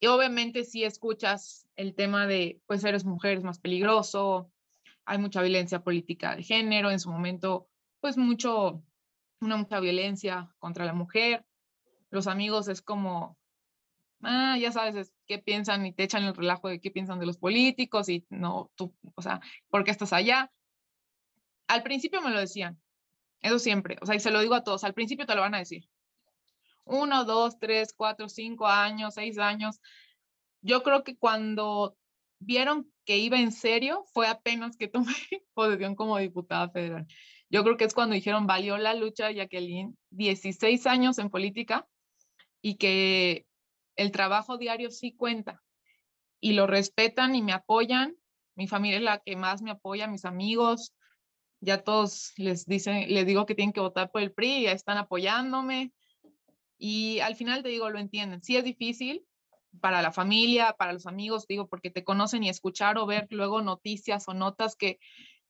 Y 0.00 0.08
obviamente 0.08 0.64
si 0.64 0.84
escuchas 0.84 1.68
el 1.76 1.94
tema 1.94 2.26
de, 2.26 2.60
pues 2.66 2.84
eres 2.84 3.04
mujer, 3.04 3.38
es 3.38 3.44
más 3.44 3.60
peligroso, 3.60 4.50
hay 5.06 5.18
mucha 5.18 5.40
violencia 5.40 5.82
política 5.82 6.36
de 6.36 6.42
género, 6.42 6.90
en 6.90 7.00
su 7.00 7.10
momento, 7.10 7.68
pues 8.00 8.16
mucho, 8.16 8.82
una 9.40 9.56
mucha 9.56 9.80
violencia 9.80 10.54
contra 10.58 10.84
la 10.84 10.92
mujer. 10.92 11.44
Los 12.10 12.26
amigos 12.26 12.68
es 12.68 12.82
como, 12.82 13.38
ah, 14.22 14.56
ya 14.58 14.72
sabes 14.72 15.12
qué 15.26 15.38
piensan 15.38 15.86
y 15.86 15.92
te 15.92 16.04
echan 16.04 16.24
el 16.24 16.34
relajo 16.34 16.68
de 16.68 16.80
qué 16.80 16.90
piensan 16.90 17.18
de 17.18 17.26
los 17.26 17.38
políticos 17.38 18.08
y 18.08 18.26
no, 18.30 18.70
tú, 18.74 18.94
o 19.14 19.22
sea, 19.22 19.40
¿por 19.68 19.84
qué 19.84 19.90
estás 19.90 20.12
allá? 20.12 20.50
Al 21.66 21.82
principio 21.82 22.22
me 22.22 22.30
lo 22.30 22.40
decían, 22.40 22.80
eso 23.40 23.58
siempre, 23.58 23.98
o 24.00 24.06
sea, 24.06 24.14
y 24.14 24.20
se 24.20 24.30
lo 24.30 24.40
digo 24.40 24.54
a 24.54 24.64
todos, 24.64 24.84
al 24.84 24.94
principio 24.94 25.26
te 25.26 25.34
lo 25.34 25.42
van 25.42 25.54
a 25.54 25.58
decir, 25.58 25.88
uno, 26.88 27.24
dos, 27.24 27.58
tres, 27.58 27.92
cuatro, 27.92 28.28
cinco 28.28 28.66
años, 28.66 29.14
seis 29.14 29.38
años. 29.38 29.80
Yo 30.62 30.82
creo 30.82 31.04
que 31.04 31.16
cuando 31.16 31.96
vieron 32.40 32.90
que 33.04 33.18
iba 33.18 33.38
en 33.38 33.52
serio 33.52 34.04
fue 34.12 34.26
apenas 34.26 34.76
que 34.76 34.88
tomé 34.88 35.14
posesión 35.54 35.94
como 35.94 36.18
diputada 36.18 36.70
federal. 36.70 37.06
Yo 37.50 37.64
creo 37.64 37.76
que 37.76 37.84
es 37.84 37.94
cuando 37.94 38.14
dijeron, 38.14 38.46
valió 38.46 38.76
la 38.76 38.94
lucha, 38.94 39.30
Jacqueline, 39.30 39.96
16 40.10 40.86
años 40.86 41.18
en 41.18 41.30
política 41.30 41.86
y 42.60 42.74
que 42.74 43.46
el 43.96 44.12
trabajo 44.12 44.58
diario 44.58 44.90
sí 44.90 45.12
cuenta 45.12 45.62
y 46.40 46.52
lo 46.52 46.66
respetan 46.66 47.34
y 47.34 47.42
me 47.42 47.52
apoyan. 47.52 48.16
Mi 48.54 48.68
familia 48.68 48.98
es 48.98 49.02
la 49.02 49.18
que 49.18 49.36
más 49.36 49.62
me 49.62 49.70
apoya, 49.70 50.06
mis 50.06 50.24
amigos, 50.24 50.92
ya 51.60 51.82
todos 51.82 52.32
les 52.36 52.66
dicen, 52.66 53.12
les 53.12 53.26
digo 53.26 53.46
que 53.46 53.54
tienen 53.54 53.72
que 53.72 53.80
votar 53.80 54.10
por 54.10 54.22
el 54.22 54.32
PRI, 54.32 54.64
ya 54.64 54.72
están 54.72 54.98
apoyándome. 54.98 55.92
Y 56.76 57.18
al 57.20 57.34
final 57.34 57.62
te 57.62 57.70
digo, 57.70 57.90
lo 57.90 57.98
entienden. 57.98 58.42
Sí 58.42 58.56
es 58.56 58.64
difícil 58.64 59.24
para 59.80 60.02
la 60.02 60.12
familia, 60.12 60.74
para 60.78 60.92
los 60.92 61.06
amigos, 61.06 61.46
digo, 61.46 61.66
porque 61.68 61.90
te 61.90 62.04
conocen 62.04 62.44
y 62.44 62.48
escuchar 62.48 62.98
o 62.98 63.06
ver 63.06 63.26
luego 63.30 63.62
noticias 63.62 64.28
o 64.28 64.34
notas 64.34 64.76
que, 64.76 64.98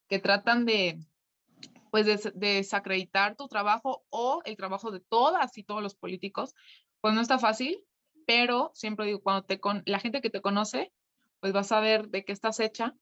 que 0.09 0.19
tratan 0.19 0.65
de, 0.65 0.99
pues, 1.91 2.07
de, 2.07 2.33
desacreditar 2.35 3.37
tu 3.37 3.49
trabajo 3.49 4.05
o 4.11 4.41
el 4.45 4.57
trabajo 4.57 4.91
de 4.91 5.01
todas 5.01 5.57
y 5.59 5.65
todos 5.65 5.83
los 5.83 5.95
políticos, 5.95 6.55
pues 7.01 7.15
no 7.15 7.21
está 7.21 7.39
fácil, 7.39 7.79
pero 8.27 8.71
siempre 8.75 9.07
digo, 9.07 9.21
cuando 9.21 9.45
te 9.45 9.61
con, 9.61 9.83
la 9.87 10.01
gente 10.01 10.21
que 10.21 10.31
te 10.31 10.41
conoce, 10.41 10.93
pues 11.41 11.55
va 11.55 11.61
a 11.61 11.65
saber 11.65 12.09
de 12.09 12.25
qué 12.25 12.33
estás 12.33 12.61
hecha 12.61 12.95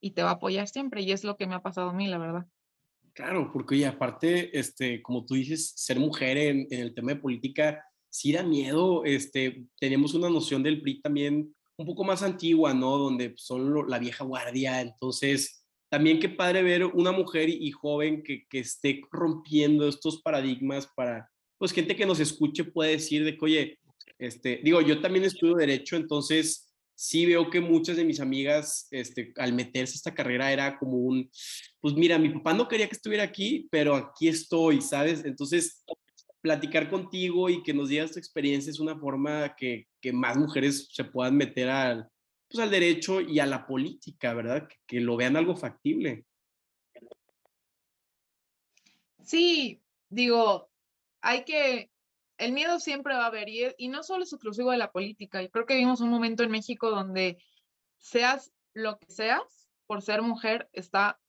y 0.00 0.12
te 0.12 0.22
va 0.22 0.30
a 0.30 0.34
apoyar 0.34 0.68
siempre. 0.68 1.02
Y 1.02 1.12
es 1.12 1.24
lo 1.24 1.36
que 1.36 1.46
me 1.46 1.54
ha 1.54 1.62
pasado 1.62 1.90
a 1.90 1.92
mí, 1.92 2.06
la 2.06 2.18
verdad. 2.18 2.46
Claro, 3.12 3.50
porque 3.52 3.74
oye, 3.74 3.86
aparte, 3.86 4.56
este, 4.58 5.02
como 5.02 5.24
tú 5.26 5.34
dices, 5.34 5.72
ser 5.76 5.98
mujer 5.98 6.38
en, 6.38 6.66
el 6.70 6.94
tema 6.94 7.12
de 7.12 7.20
política 7.20 7.84
sí 8.08 8.32
da 8.32 8.42
miedo. 8.42 9.04
Este, 9.04 9.66
tenemos 9.78 10.14
una 10.14 10.30
noción 10.30 10.62
del 10.62 10.80
PRI 10.80 11.00
también 11.00 11.54
un 11.76 11.86
poco 11.86 12.04
más 12.04 12.22
antigua, 12.22 12.72
¿no? 12.72 12.98
Donde 12.98 13.34
son 13.36 13.88
la 13.88 13.98
vieja 13.98 14.24
guardia, 14.24 14.80
entonces 14.80 15.59
también 15.90 16.20
qué 16.20 16.28
padre 16.28 16.62
ver 16.62 16.84
una 16.86 17.12
mujer 17.12 17.48
y 17.48 17.70
joven 17.72 18.22
que, 18.22 18.46
que 18.48 18.60
esté 18.60 19.02
rompiendo 19.10 19.88
estos 19.88 20.22
paradigmas 20.22 20.86
para, 20.94 21.28
pues 21.58 21.72
gente 21.72 21.96
que 21.96 22.06
nos 22.06 22.20
escuche 22.20 22.64
puede 22.64 22.92
decir 22.92 23.24
de 23.24 23.36
que, 23.36 23.44
oye, 23.44 23.78
este, 24.18 24.60
digo, 24.62 24.80
yo 24.80 25.00
también 25.00 25.24
estudio 25.24 25.56
derecho, 25.56 25.96
entonces 25.96 26.72
sí 26.94 27.26
veo 27.26 27.50
que 27.50 27.60
muchas 27.60 27.96
de 27.96 28.04
mis 28.04 28.20
amigas, 28.20 28.86
este, 28.90 29.32
al 29.36 29.52
meterse 29.52 29.94
a 29.94 29.96
esta 29.96 30.14
carrera 30.14 30.52
era 30.52 30.78
como 30.78 30.98
un, 30.98 31.28
pues 31.80 31.94
mira, 31.94 32.18
mi 32.18 32.28
papá 32.28 32.54
no 32.54 32.68
quería 32.68 32.86
que 32.86 32.94
estuviera 32.94 33.24
aquí, 33.24 33.66
pero 33.70 33.96
aquí 33.96 34.28
estoy, 34.28 34.80
¿sabes? 34.82 35.24
Entonces, 35.24 35.82
platicar 36.40 36.88
contigo 36.88 37.48
y 37.50 37.62
que 37.62 37.74
nos 37.74 37.88
digas 37.88 38.12
tu 38.12 38.18
experiencia 38.18 38.70
es 38.70 38.80
una 38.80 38.98
forma 38.98 39.54
que, 39.56 39.86
que 40.00 40.12
más 40.12 40.36
mujeres 40.36 40.88
se 40.92 41.04
puedan 41.04 41.36
meter 41.36 41.68
al, 41.68 42.08
pues, 42.50 42.62
al 42.62 42.70
derecho 42.70 43.20
y 43.20 43.38
a 43.38 43.46
la 43.46 43.66
política, 43.66 44.34
¿verdad? 44.34 44.68
Que, 44.68 44.76
que 44.86 45.00
lo 45.00 45.16
vean 45.16 45.36
algo 45.36 45.56
factible. 45.56 46.24
Sí, 49.22 49.80
digo, 50.08 50.70
hay 51.20 51.44
que, 51.44 51.90
el 52.38 52.52
miedo 52.52 52.80
siempre 52.80 53.14
va 53.14 53.24
a 53.24 53.28
haber 53.28 53.48
y, 53.48 53.62
y 53.78 53.88
no 53.88 54.02
solo 54.02 54.24
es 54.24 54.32
exclusivo 54.32 54.70
de 54.70 54.78
la 54.78 54.90
política. 54.90 55.42
Y 55.42 55.50
creo 55.50 55.66
que 55.66 55.74
vivimos 55.74 56.00
un 56.00 56.10
momento 56.10 56.42
en 56.42 56.50
México 56.50 56.90
donde 56.90 57.38
seas 57.98 58.52
lo 58.74 58.98
que 58.98 59.10
seas, 59.10 59.68
por 59.86 60.02
ser 60.02 60.22
mujer, 60.22 60.68
está 60.72 61.20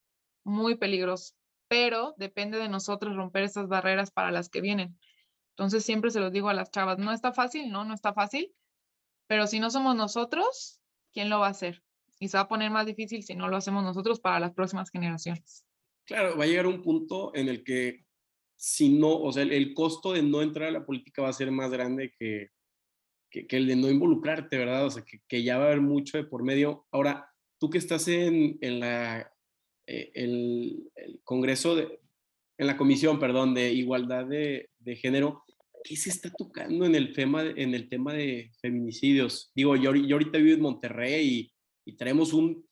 muy 0.43 0.75
peligroso 0.75 1.35
pero 1.71 2.15
depende 2.17 2.57
de 2.57 2.67
nosotros 2.67 3.15
romper 3.15 3.43
esas 3.43 3.69
barreras 3.69 4.11
para 4.11 4.29
las 4.29 4.49
que 4.49 4.59
vienen. 4.59 4.99
Entonces 5.51 5.85
siempre 5.85 6.11
se 6.11 6.19
los 6.19 6.33
digo 6.33 6.49
a 6.49 6.53
las 6.53 6.69
chavas, 6.69 6.97
no 6.97 7.13
está 7.13 7.31
fácil, 7.31 7.71
no, 7.71 7.85
no 7.85 7.93
está 7.93 8.13
fácil, 8.13 8.53
pero 9.25 9.47
si 9.47 9.61
no 9.61 9.69
somos 9.69 9.95
nosotros, 9.95 10.80
¿quién 11.11 11.29
lo 11.29 11.39
va 11.39 11.47
a 11.47 11.51
hacer? 11.51 11.83
Y 12.19 12.27
se 12.27 12.37
va 12.37 12.43
a 12.43 12.47
poner 12.47 12.71
más 12.71 12.85
difícil 12.85 13.23
si 13.23 13.35
no 13.35 13.47
lo 13.47 13.57
hacemos 13.57 13.83
nosotros 13.83 14.19
para 14.19 14.39
las 14.39 14.53
próximas 14.53 14.89
generaciones. 14.91 15.65
Claro, 16.05 16.37
va 16.37 16.43
a 16.43 16.47
llegar 16.47 16.67
un 16.67 16.81
punto 16.81 17.33
en 17.35 17.47
el 17.47 17.63
que 17.63 18.05
si 18.55 18.89
no, 18.89 19.17
o 19.17 19.31
sea, 19.31 19.41
el, 19.41 19.73
costo 19.73 20.13
de 20.13 20.21
no 20.21 20.43
entrar 20.43 20.67
a 20.67 20.71
la 20.71 20.85
política 20.85 21.23
va 21.23 21.29
a 21.29 21.33
ser 21.33 21.49
más 21.49 21.71
grande 21.71 22.13
que, 22.19 22.49
que, 23.31 23.47
el 23.57 23.65
de 23.65 23.75
no 23.75 23.89
involucrarte, 23.89 24.55
¿verdad? 24.55 24.85
O 24.85 24.91
sea, 24.91 25.03
que, 25.03 25.43
ya 25.43 25.57
va 25.57 25.63
a 25.63 25.67
haber 25.67 25.81
mucho 25.81 26.17
de 26.17 26.25
por 26.25 26.43
medio. 26.43 26.85
Ahora, 26.91 27.33
tú 27.59 27.71
que 27.71 27.79
estás 27.79 28.07
en, 28.07 28.59
en 28.61 28.79
la 28.79 29.33
eh, 29.87 30.11
el, 30.13 30.91
Congreso, 31.23 31.75
de, 31.75 31.99
en 32.59 32.67
la 32.67 32.77
Comisión, 32.77 33.19
perdón, 33.19 33.55
de 33.55 33.73
Igualdad 33.73 34.25
de, 34.25 34.69
de, 34.77 34.95
Género, 34.95 35.43
¿qué 35.83 35.95
se 35.95 36.09
está 36.09 36.29
tocando 36.31 36.85
en 36.85 36.95
el 36.95 37.13
tema, 37.13 37.43
en 37.43 37.73
el 37.73 37.89
tema 37.89 38.13
de 38.13 38.51
feminicidios? 38.61 39.51
Digo, 39.55 39.75
yo, 39.75 39.93
yo 39.95 40.15
ahorita 40.15 40.37
vivo 40.37 40.55
en 40.55 40.61
Monterrey 40.61 41.27
y, 41.27 41.91
y 41.91 41.95
traemos 41.97 42.33
un, 42.33 42.65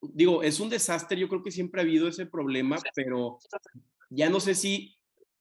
digo, 0.00 0.42
es 0.42 0.60
un 0.60 0.68
desastre, 0.68 1.18
yo 1.18 1.28
creo 1.28 1.42
que 1.42 1.50
siempre 1.50 1.80
ha 1.80 1.84
habido 1.84 2.08
ese 2.08 2.26
problema, 2.26 2.78
pero 2.94 3.38
ya 4.10 4.28
no 4.28 4.40
sé 4.40 4.54
si 4.54 4.96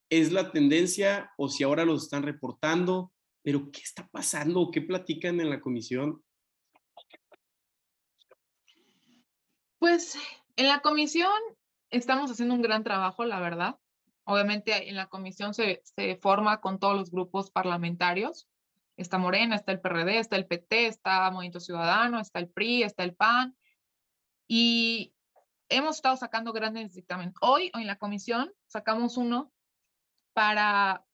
es 0.10 0.32
la 0.32 0.52
tendencia 0.52 1.32
o 1.38 1.50
si 1.50 1.64
ahora 1.64 1.86
los 1.86 2.04
están 2.04 2.24
reportando, 2.24 3.12
pero 3.44 3.72
¿qué 3.72 3.82
está 3.82 4.08
pasando? 4.10 4.70
¿Qué 4.72 4.82
platican 4.82 5.40
en 5.40 5.50
la 5.50 5.62
comisión? 5.62 6.24
Pues 9.80 10.16
en 10.58 10.68
la 10.68 10.82
comisión 10.82 11.32
estamos 11.90 12.30
haciendo 12.30 12.54
un 12.54 12.62
gran 12.62 12.84
trabajo, 12.84 13.26
la 13.26 13.40
verdad. 13.40 13.80
Obviamente 14.24 14.90
en 14.90 14.96
la 14.96 15.08
comisión 15.08 15.54
se, 15.54 15.82
se 15.84 16.16
forma 16.18 16.62
con 16.62 16.80
todos 16.80 16.96
los 16.96 17.12
grupos 17.12 17.52
parlamentarios. 17.52 18.48
Está 18.98 19.18
Morena, 19.18 19.56
está 19.56 19.72
el 19.72 19.82
PRD, 19.82 20.20
está 20.20 20.36
el 20.36 20.46
PT, 20.46 20.88
está 20.88 21.30
Movimiento 21.32 21.60
Ciudadano, 21.60 22.20
está 22.20 22.40
el 22.40 22.50
PRI, 22.50 22.84
está 22.84 23.04
el 23.04 23.16
PAN. 23.16 23.56
Y 24.48 25.14
hemos 25.70 25.96
estado 25.96 26.18
sacando 26.18 26.54
grandes 26.54 26.94
dictámenes. 26.94 27.34
Hoy, 27.42 27.72
hoy 27.74 27.82
en 27.82 27.88
la 27.88 27.98
comisión 27.98 28.54
sacamos 28.68 29.18
uno 29.18 29.52
para 30.34 31.06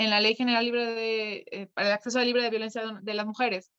en 0.00 0.08
la 0.08 0.20
Ley 0.20 0.34
General 0.34 0.64
Libre 0.64 0.86
de, 0.86 1.44
eh, 1.50 1.66
para 1.74 1.88
el 1.88 1.92
acceso 1.92 2.20
libre 2.20 2.42
de 2.42 2.48
violencia 2.48 2.82
de 3.02 3.14
las 3.14 3.26
mujeres, 3.26 3.70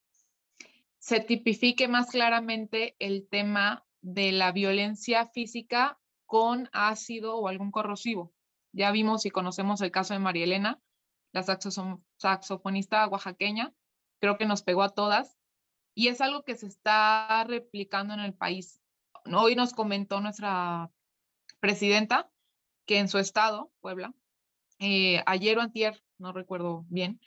se 1.00 1.20
tipifique 1.20 1.88
más 1.88 2.12
claramente 2.12 2.96
el 3.00 3.28
tema 3.28 3.84
de 4.02 4.32
la 4.32 4.52
violencia 4.52 5.26
física 5.26 6.00
con 6.32 6.70
ácido 6.72 7.36
o 7.36 7.50
algún 7.50 7.72
corrosivo. 7.72 8.32
Ya 8.72 8.90
vimos 8.92 9.26
y 9.26 9.32
conocemos 9.32 9.82
el 9.82 9.92
caso 9.92 10.14
de 10.14 10.22
María 10.22 10.46
Elena, 10.46 10.80
la 11.34 11.44
saxofonista 11.44 13.06
oaxaqueña, 13.10 13.74
creo 14.22 14.38
que 14.38 14.46
nos 14.46 14.64
pegó 14.64 14.82
a 14.82 14.92
todas 14.92 15.38
y 15.94 16.08
es 16.08 16.22
algo 16.22 16.44
que 16.44 16.56
se 16.56 16.68
está 16.68 17.44
replicando 17.44 18.14
en 18.14 18.22
el 18.22 18.34
país. 18.34 18.80
Hoy 19.26 19.58
nos 19.58 19.74
comentó 19.74 20.22
nuestra 20.22 20.90
presidenta 21.60 22.32
que 22.86 23.00
en 23.00 23.10
su 23.10 23.18
estado, 23.18 23.74
Puebla, 23.82 24.14
eh, 24.80 25.22
ayer 25.26 25.58
o 25.58 25.62
antier, 25.62 26.02
no 26.18 26.32
recuerdo 26.32 26.86
bien, 26.88 27.20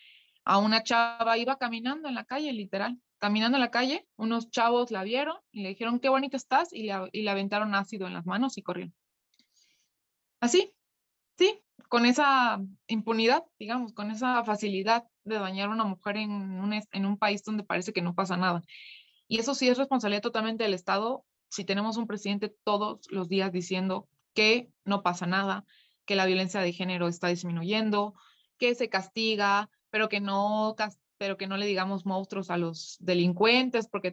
a 0.47 0.57
una 0.57 0.83
chava 0.83 1.37
iba 1.37 1.59
caminando 1.59 2.09
en 2.09 2.15
la 2.15 2.25
calle, 2.25 2.55
literal, 2.55 2.99
caminando 3.25 3.57
en 3.57 3.63
la 3.63 3.71
calle, 3.71 4.07
unos 4.17 4.51
chavos 4.51 4.91
la 4.91 5.03
vieron 5.03 5.39
y 5.51 5.63
le 5.63 5.71
dijeron, 5.71 5.99
qué 5.99 6.11
bonita 6.11 6.37
estás, 6.37 6.75
y 6.75 6.83
le, 6.83 6.93
y 7.11 7.27
aventaron 7.27 7.75
ácido 7.75 8.07
en 8.07 8.13
las 8.13 8.27
manos 8.27 8.59
y 8.59 8.63
corrieron. 8.63 8.95
Así, 10.41 10.75
sí, 11.39 11.59
con 11.89 12.05
esa 12.05 12.61
impunidad, 12.87 13.43
digamos, 13.59 13.95
con 13.95 14.11
esa 14.11 14.45
facilidad 14.45 15.05
de 15.25 15.39
dañar 15.39 15.71
a 15.71 15.73
una 15.73 15.87
mujer 15.87 16.19
en 16.19 16.33
un, 16.33 16.75
en 16.75 17.07
un 17.07 17.17
país 17.17 17.43
donde 17.43 17.65
parece 17.65 17.95
que 17.95 18.03
no 18.03 18.15
pasa 18.15 18.37
nada. 18.37 18.63
Y 19.27 19.39
eso 19.39 19.55
sí 19.55 19.71
es 19.71 19.79
responsabilidad 19.79 20.21
totalmente 20.21 20.65
del 20.65 20.75
Estado 20.75 21.25
si 21.49 21.65
tenemos 21.65 21.97
un 21.97 22.07
presidente 22.07 22.55
todos 22.63 23.07
los 23.09 23.31
días 23.31 23.53
diciendo 23.53 24.07
que 24.35 24.69
no 24.85 25.03
pasa 25.03 25.25
nada, 25.25 25.65
que 26.05 26.15
la 26.15 26.27
violencia 26.27 26.61
de 26.61 26.75
género 26.75 27.09
está 27.09 27.29
disminuyendo, 27.29 28.13
que 28.59 28.75
se 28.75 28.91
castiga, 28.91 29.71
pero 29.89 30.11
que 30.11 30.21
no 30.21 30.75
pero 31.25 31.39
que 31.39 31.47
no 31.47 31.57
le 31.57 31.65
digamos 31.65 32.05
monstruos 32.05 32.51
a 32.51 32.59
los 32.59 32.99
delincuentes, 33.01 33.89
porque 33.89 34.13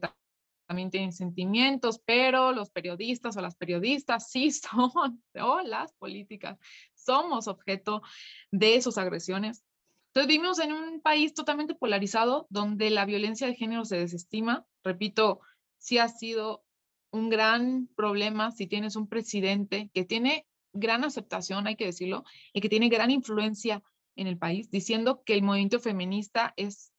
también 0.65 0.89
tienen 0.89 1.11
sentimientos, 1.11 1.99
pero 2.05 2.53
los 2.53 2.69
periodistas 2.69 3.35
o 3.35 3.41
las 3.41 3.57
periodistas 3.57 4.31
sí 4.31 4.49
son, 4.51 5.21
o 5.37 5.59
las 5.59 5.91
políticas, 5.95 6.57
somos 6.93 7.49
objeto 7.49 8.01
de 8.49 8.81
sus 8.81 8.97
agresiones. 8.97 9.65
Entonces 10.07 10.29
vivimos 10.29 10.59
en 10.59 10.71
un 10.71 11.01
país 11.01 11.33
totalmente 11.33 11.75
polarizado 11.75 12.47
donde 12.49 12.89
la 12.89 13.03
violencia 13.03 13.45
de 13.45 13.55
género 13.55 13.83
se 13.83 13.97
desestima. 13.97 14.65
Repito, 14.81 15.41
sí 15.79 15.97
ha 15.97 16.07
sido 16.07 16.63
un 17.11 17.29
gran 17.29 17.89
problema 17.93 18.51
si 18.51 18.67
tienes 18.67 18.95
un 18.95 19.09
presidente 19.09 19.91
que 19.93 20.05
tiene 20.05 20.47
gran 20.71 21.03
aceptación, 21.03 21.67
hay 21.67 21.75
que 21.75 21.87
decirlo, 21.87 22.23
y 22.53 22.61
que 22.61 22.69
tiene 22.69 22.87
gran 22.87 23.11
influencia 23.11 23.83
en 24.15 24.27
el 24.27 24.37
país, 24.37 24.69
diciendo 24.69 25.23
que 25.25 25.33
el 25.33 25.43
movimiento 25.43 25.79
feminista 25.79 26.53
es 26.57 26.90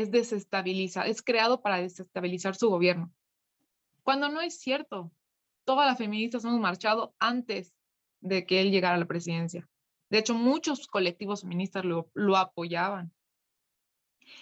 es 0.00 0.10
desestabiliza, 0.10 1.06
es 1.06 1.22
creado 1.22 1.60
para 1.60 1.78
desestabilizar 1.78 2.54
su 2.54 2.68
gobierno. 2.70 3.12
Cuando 4.02 4.28
no 4.28 4.40
es 4.40 4.58
cierto, 4.58 5.12
todas 5.64 5.86
las 5.86 5.98
feministas 5.98 6.44
hemos 6.44 6.60
marchado 6.60 7.14
antes 7.18 7.74
de 8.20 8.46
que 8.46 8.60
él 8.60 8.70
llegara 8.70 8.94
a 8.94 8.98
la 8.98 9.06
presidencia. 9.06 9.68
De 10.10 10.18
hecho, 10.18 10.34
muchos 10.34 10.86
colectivos 10.86 11.42
feministas 11.42 11.84
lo, 11.84 12.10
lo 12.14 12.36
apoyaban. 12.36 13.12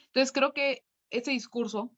Entonces, 0.07 0.33
creo 0.33 0.53
que 0.53 0.85
ese 1.11 1.33
discurso 1.33 1.93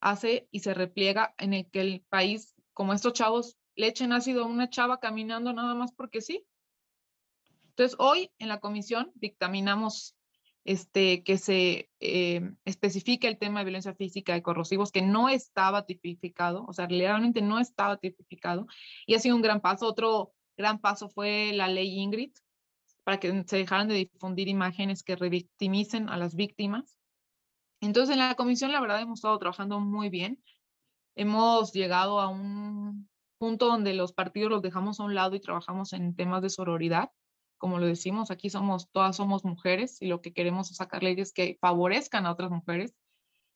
hace 0.00 0.48
y 0.50 0.60
se 0.60 0.74
repliega 0.74 1.34
en 1.38 1.54
el 1.54 1.70
que 1.70 1.80
el 1.80 2.04
país, 2.08 2.54
como 2.74 2.92
estos 2.92 3.14
chavos, 3.14 3.56
le 3.74 3.88
echen 3.88 4.12
ácido 4.12 4.44
a 4.44 4.46
una 4.46 4.68
chava 4.68 5.00
caminando 5.00 5.52
nada 5.52 5.74
más 5.74 5.92
porque 5.92 6.20
sí. 6.20 6.44
Entonces, 7.70 7.96
hoy 7.98 8.30
en 8.38 8.48
la 8.48 8.60
comisión 8.60 9.12
dictaminamos 9.14 10.16
este, 10.66 11.22
que 11.22 11.38
se 11.38 11.90
eh, 12.00 12.40
especifique 12.64 13.28
el 13.28 13.38
tema 13.38 13.60
de 13.60 13.66
violencia 13.66 13.94
física 13.94 14.36
y 14.36 14.42
corrosivos, 14.42 14.90
que 14.90 15.00
no 15.00 15.28
estaba 15.28 15.86
tipificado, 15.86 16.64
o 16.66 16.72
sea, 16.72 16.88
realmente 16.88 17.40
no 17.40 17.60
estaba 17.60 17.98
tipificado, 17.98 18.66
y 19.06 19.14
ha 19.14 19.20
sido 19.20 19.36
un 19.36 19.42
gran 19.42 19.60
paso. 19.60 19.86
Otro 19.86 20.34
gran 20.56 20.80
paso 20.80 21.08
fue 21.08 21.52
la 21.54 21.68
ley 21.68 22.00
Ingrid, 22.00 22.32
para 23.04 23.20
que 23.20 23.44
se 23.46 23.56
dejaran 23.56 23.86
de 23.86 23.94
difundir 23.94 24.48
imágenes 24.48 25.04
que 25.04 25.14
revictimicen 25.14 26.08
a 26.08 26.16
las 26.16 26.34
víctimas. 26.34 26.98
Entonces, 27.80 28.14
en 28.14 28.18
la 28.18 28.34
comisión, 28.34 28.72
la 28.72 28.80
verdad, 28.80 29.00
hemos 29.00 29.20
estado 29.20 29.38
trabajando 29.38 29.78
muy 29.78 30.08
bien. 30.08 30.42
Hemos 31.14 31.72
llegado 31.72 32.20
a 32.20 32.28
un 32.28 33.08
punto 33.38 33.66
donde 33.66 33.94
los 33.94 34.12
partidos 34.12 34.50
los 34.50 34.62
dejamos 34.62 34.98
a 34.98 35.04
un 35.04 35.14
lado 35.14 35.36
y 35.36 35.40
trabajamos 35.40 35.92
en 35.92 36.16
temas 36.16 36.42
de 36.42 36.50
sororidad 36.50 37.10
como 37.66 37.80
lo 37.80 37.86
decimos, 37.86 38.30
aquí 38.30 38.48
somos, 38.48 38.88
todas 38.92 39.16
somos 39.16 39.44
mujeres 39.44 40.00
y 40.00 40.06
lo 40.06 40.20
que 40.20 40.32
queremos 40.32 40.70
es 40.70 40.76
sacar 40.76 41.02
leyes 41.02 41.32
que 41.32 41.58
favorezcan 41.60 42.24
a 42.24 42.30
otras 42.30 42.48
mujeres 42.48 42.94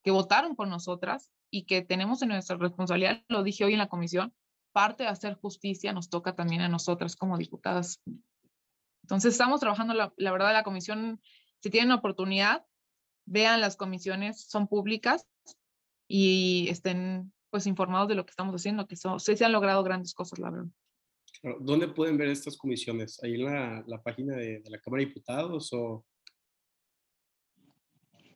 que 0.02 0.10
votaron 0.10 0.56
por 0.56 0.66
nosotras 0.66 1.30
y 1.48 1.64
que 1.64 1.82
tenemos 1.82 2.20
en 2.20 2.30
nuestra 2.30 2.56
responsabilidad, 2.56 3.22
lo 3.28 3.44
dije 3.44 3.64
hoy 3.64 3.74
en 3.74 3.78
la 3.78 3.88
comisión, 3.88 4.34
parte 4.72 5.04
de 5.04 5.10
hacer 5.10 5.34
justicia 5.34 5.92
nos 5.92 6.10
toca 6.10 6.34
también 6.34 6.60
a 6.60 6.68
nosotras 6.68 7.14
como 7.14 7.38
diputadas. 7.38 8.02
Entonces 9.04 9.34
estamos 9.34 9.60
trabajando, 9.60 9.94
la, 9.94 10.12
la 10.16 10.32
verdad, 10.32 10.52
la 10.54 10.64
comisión, 10.64 11.22
si 11.60 11.70
tienen 11.70 11.92
oportunidad, 11.92 12.66
vean 13.26 13.60
las 13.60 13.76
comisiones, 13.76 14.42
son 14.42 14.66
públicas 14.66 15.24
y 16.08 16.66
estén 16.68 17.32
pues 17.50 17.68
informados 17.68 18.08
de 18.08 18.16
lo 18.16 18.26
que 18.26 18.30
estamos 18.30 18.56
haciendo, 18.56 18.88
que 18.88 18.96
son, 18.96 19.20
sí 19.20 19.36
se 19.36 19.44
han 19.44 19.52
logrado 19.52 19.84
grandes 19.84 20.14
cosas, 20.14 20.40
la 20.40 20.50
verdad. 20.50 20.72
¿Dónde 21.42 21.88
pueden 21.88 22.18
ver 22.18 22.28
estas 22.28 22.56
comisiones? 22.56 23.22
¿Ahí 23.22 23.34
en 23.34 23.44
la, 23.44 24.02
página 24.02 24.36
de, 24.36 24.60
de, 24.60 24.70
la 24.70 24.78
Cámara 24.78 25.00
de 25.00 25.06
Diputados 25.06 25.72
o...? 25.72 26.04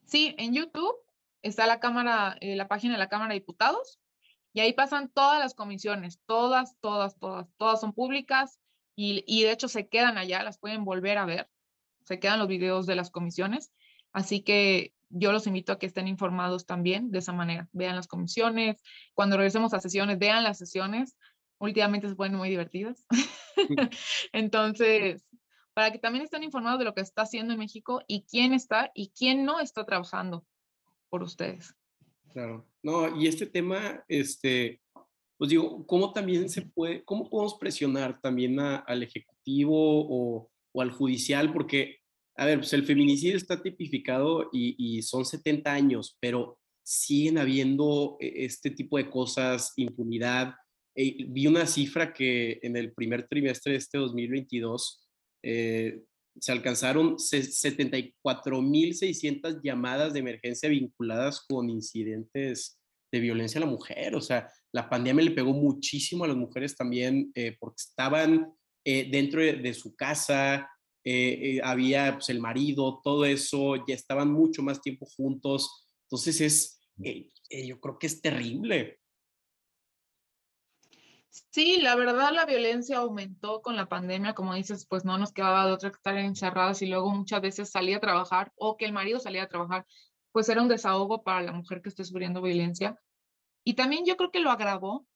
Sí, 0.06 0.34
en 0.38 0.54
YouTube 0.54 0.96
está 1.42 1.66
la, 1.66 1.80
cámara, 1.80 2.36
eh, 2.40 2.56
la 2.56 2.68
página 2.68 2.94
de 2.94 2.98
la 2.98 3.08
Cámara 3.08 3.34
de 3.34 3.40
Diputados 3.40 4.00
y 4.54 4.60
ahí 4.60 4.72
pasan 4.72 5.10
todas 5.10 5.38
las 5.38 5.54
comisiones, 5.54 6.20
todas, 6.26 6.76
todas, 6.80 7.18
todas, 7.18 7.46
todas 7.58 7.80
son 7.80 7.92
públicas 7.92 8.58
y, 8.96 9.24
y 9.26 9.42
de 9.42 9.52
hecho 9.52 9.68
se 9.68 9.88
quedan 9.88 10.16
allá, 10.16 10.42
las 10.42 10.58
pueden 10.58 10.84
volver 10.84 11.18
a 11.18 11.26
ver, 11.26 11.50
se 12.04 12.18
quedan 12.18 12.38
los 12.38 12.48
videos 12.48 12.86
de 12.86 12.94
las 12.94 13.10
comisiones, 13.10 13.72
así 14.12 14.42
que 14.42 14.94
yo 15.10 15.32
los 15.32 15.46
invito 15.46 15.72
a 15.72 15.78
que 15.78 15.86
estén 15.86 16.08
informados 16.08 16.66
también 16.66 17.10
de 17.10 17.18
esa 17.18 17.32
manera, 17.32 17.68
vean 17.72 17.96
las 17.96 18.06
comisiones, 18.08 18.82
cuando 19.12 19.36
regresemos 19.36 19.74
a 19.74 19.80
sesiones, 19.80 20.18
vean 20.18 20.44
las 20.44 20.58
sesiones, 20.58 21.16
últimamente 21.64 22.08
se 22.08 22.16
ponen 22.16 22.36
muy 22.36 22.50
divertidas. 22.50 23.06
Entonces, 24.32 25.24
para 25.74 25.90
que 25.90 25.98
también 25.98 26.24
estén 26.24 26.44
informados 26.44 26.78
de 26.78 26.84
lo 26.84 26.94
que 26.94 27.00
está 27.00 27.22
haciendo 27.22 27.52
en 27.52 27.58
México 27.58 28.02
y 28.06 28.24
quién 28.24 28.52
está 28.52 28.90
y 28.94 29.10
quién 29.10 29.44
no 29.44 29.60
está 29.60 29.84
trabajando 29.84 30.46
por 31.10 31.22
ustedes. 31.22 31.74
Claro. 32.32 32.66
No, 32.82 33.20
y 33.20 33.26
este 33.26 33.46
tema, 33.46 34.04
este, 34.08 34.80
pues 35.36 35.50
digo, 35.50 35.86
¿cómo 35.86 36.12
también 36.12 36.48
se 36.48 36.62
puede, 36.62 37.04
cómo 37.04 37.28
podemos 37.28 37.54
presionar 37.54 38.20
también 38.20 38.58
al 38.58 39.02
Ejecutivo 39.02 39.74
o, 39.74 40.50
o, 40.72 40.82
al 40.82 40.90
Judicial? 40.90 41.52
Porque, 41.52 41.98
a 42.36 42.44
ver, 42.44 42.58
pues 42.58 42.72
el 42.72 42.84
feminicidio 42.84 43.36
está 43.36 43.62
tipificado 43.62 44.50
y, 44.52 44.74
y 44.78 45.02
son 45.02 45.24
70 45.24 45.72
años, 45.72 46.16
pero 46.20 46.58
siguen 46.84 47.38
habiendo 47.38 48.16
e, 48.20 48.44
este 48.44 48.70
tipo 48.70 48.96
de 48.96 49.10
cosas, 49.10 49.72
impunidad. 49.76 50.54
Eh, 50.94 51.24
vi 51.28 51.46
una 51.46 51.66
cifra 51.66 52.12
que 52.12 52.58
en 52.62 52.76
el 52.76 52.92
primer 52.92 53.26
trimestre 53.26 53.72
de 53.72 53.78
este 53.78 53.96
2022 53.98 55.08
eh, 55.42 56.02
se 56.38 56.52
alcanzaron 56.52 57.16
74.600 57.16 59.60
llamadas 59.62 60.12
de 60.12 60.18
emergencia 60.20 60.68
vinculadas 60.68 61.40
con 61.48 61.70
incidentes 61.70 62.78
de 63.12 63.20
violencia 63.20 63.58
a 63.58 63.64
la 63.64 63.70
mujer. 63.70 64.14
O 64.16 64.20
sea, 64.20 64.48
la 64.72 64.88
pandemia 64.88 65.24
le 65.24 65.32
pegó 65.32 65.52
muchísimo 65.52 66.24
a 66.24 66.28
las 66.28 66.36
mujeres 66.36 66.76
también 66.76 67.32
eh, 67.34 67.56
porque 67.58 67.82
estaban 67.86 68.52
dentro 68.84 69.40
de, 69.40 69.72
su 69.72 69.96
casa, 69.96 70.68
había 71.62 72.16
pues, 72.16 72.28
el 72.28 72.38
marido, 72.38 73.00
todo 73.02 73.24
eso, 73.24 73.76
ya 73.86 73.94
estaban 73.94 74.30
mucho 74.30 74.62
más 74.62 74.82
tiempo 74.82 75.06
juntos. 75.06 75.88
Entonces 76.02 76.42
es, 76.42 76.80
yo 77.50 77.80
creo 77.80 77.98
que 77.98 78.08
es 78.08 78.20
terrible. 78.20 78.98
Sí, 81.50 81.80
la 81.80 81.96
verdad 81.96 82.30
la 82.32 82.46
violencia 82.46 82.98
aumentó 82.98 83.60
con 83.60 83.74
la 83.74 83.88
pandemia, 83.88 84.34
como 84.34 84.54
dices, 84.54 84.86
pues 84.86 85.04
no 85.04 85.18
nos 85.18 85.32
quedaba 85.32 85.66
de 85.66 85.72
otra 85.72 85.90
que 85.90 85.96
estar 85.96 86.16
encerradas 86.16 86.80
y 86.80 86.86
luego 86.86 87.10
muchas 87.10 87.40
veces 87.40 87.70
salía 87.70 87.96
a 87.96 88.00
trabajar 88.00 88.52
o 88.54 88.76
que 88.76 88.84
el 88.84 88.92
marido 88.92 89.18
salía 89.18 89.42
a 89.42 89.48
trabajar, 89.48 89.84
pues 90.30 90.48
era 90.48 90.62
un 90.62 90.68
desahogo 90.68 91.24
para 91.24 91.42
la 91.42 91.52
mujer 91.52 91.82
que 91.82 91.88
esté 91.88 92.04
sufriendo 92.04 92.40
violencia. 92.40 93.00
Y 93.64 93.74
también 93.74 94.04
yo 94.06 94.16
creo 94.16 94.30
que 94.30 94.38
lo 94.38 94.50
agravó 94.52 95.06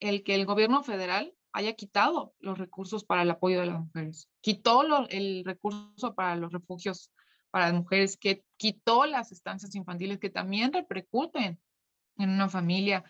el 0.00 0.22
que 0.22 0.34
el 0.34 0.44
gobierno 0.44 0.82
federal 0.82 1.34
haya 1.52 1.72
quitado 1.72 2.34
los 2.40 2.58
recursos 2.58 3.04
para 3.04 3.22
el 3.22 3.30
apoyo 3.30 3.60
de 3.60 3.66
las 3.66 3.80
mujeres, 3.80 4.28
quitó 4.42 4.82
el 5.08 5.44
recurso 5.46 6.14
para 6.14 6.36
los 6.36 6.52
refugios 6.52 7.10
para 7.50 7.66
las 7.66 7.74
mujeres, 7.74 8.18
que 8.18 8.44
quitó 8.58 9.06
las 9.06 9.32
estancias 9.32 9.74
infantiles 9.76 10.18
que 10.18 10.28
también 10.28 10.74
repercuten 10.74 11.58
en 12.18 12.30
una 12.30 12.50
familia. 12.50 13.04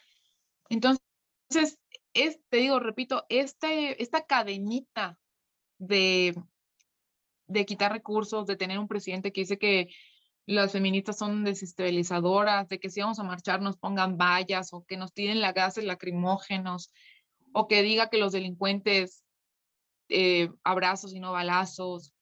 Entonces, 0.68 1.78
es, 2.14 2.40
te 2.48 2.58
digo, 2.58 2.78
repito, 2.78 3.26
este, 3.28 4.00
esta 4.02 4.24
cadenita 4.24 5.18
de, 5.78 6.34
de 7.48 7.66
quitar 7.66 7.92
recursos, 7.92 8.46
de 8.46 8.56
tener 8.56 8.78
un 8.78 8.88
presidente 8.88 9.32
que 9.32 9.42
dice 9.42 9.58
que 9.58 9.88
las 10.46 10.72
feministas 10.72 11.18
son 11.18 11.42
desestabilizadoras, 11.44 12.68
de 12.68 12.78
que 12.78 12.90
si 12.90 13.00
vamos 13.00 13.18
a 13.18 13.24
marchar 13.24 13.60
nos 13.60 13.76
pongan 13.76 14.16
vallas 14.16 14.72
o 14.72 14.84
que 14.84 14.96
nos 14.96 15.12
tiren 15.12 15.40
la 15.40 15.52
gases 15.52 15.84
lacrimógenos 15.84 16.92
o 17.52 17.66
que 17.66 17.82
diga 17.82 18.10
que 18.10 18.18
los 18.18 18.32
delincuentes 18.32 19.24
eh, 20.08 20.50
abrazos 20.62 21.14
y 21.14 21.20
no 21.20 21.32
balazos. 21.32 22.12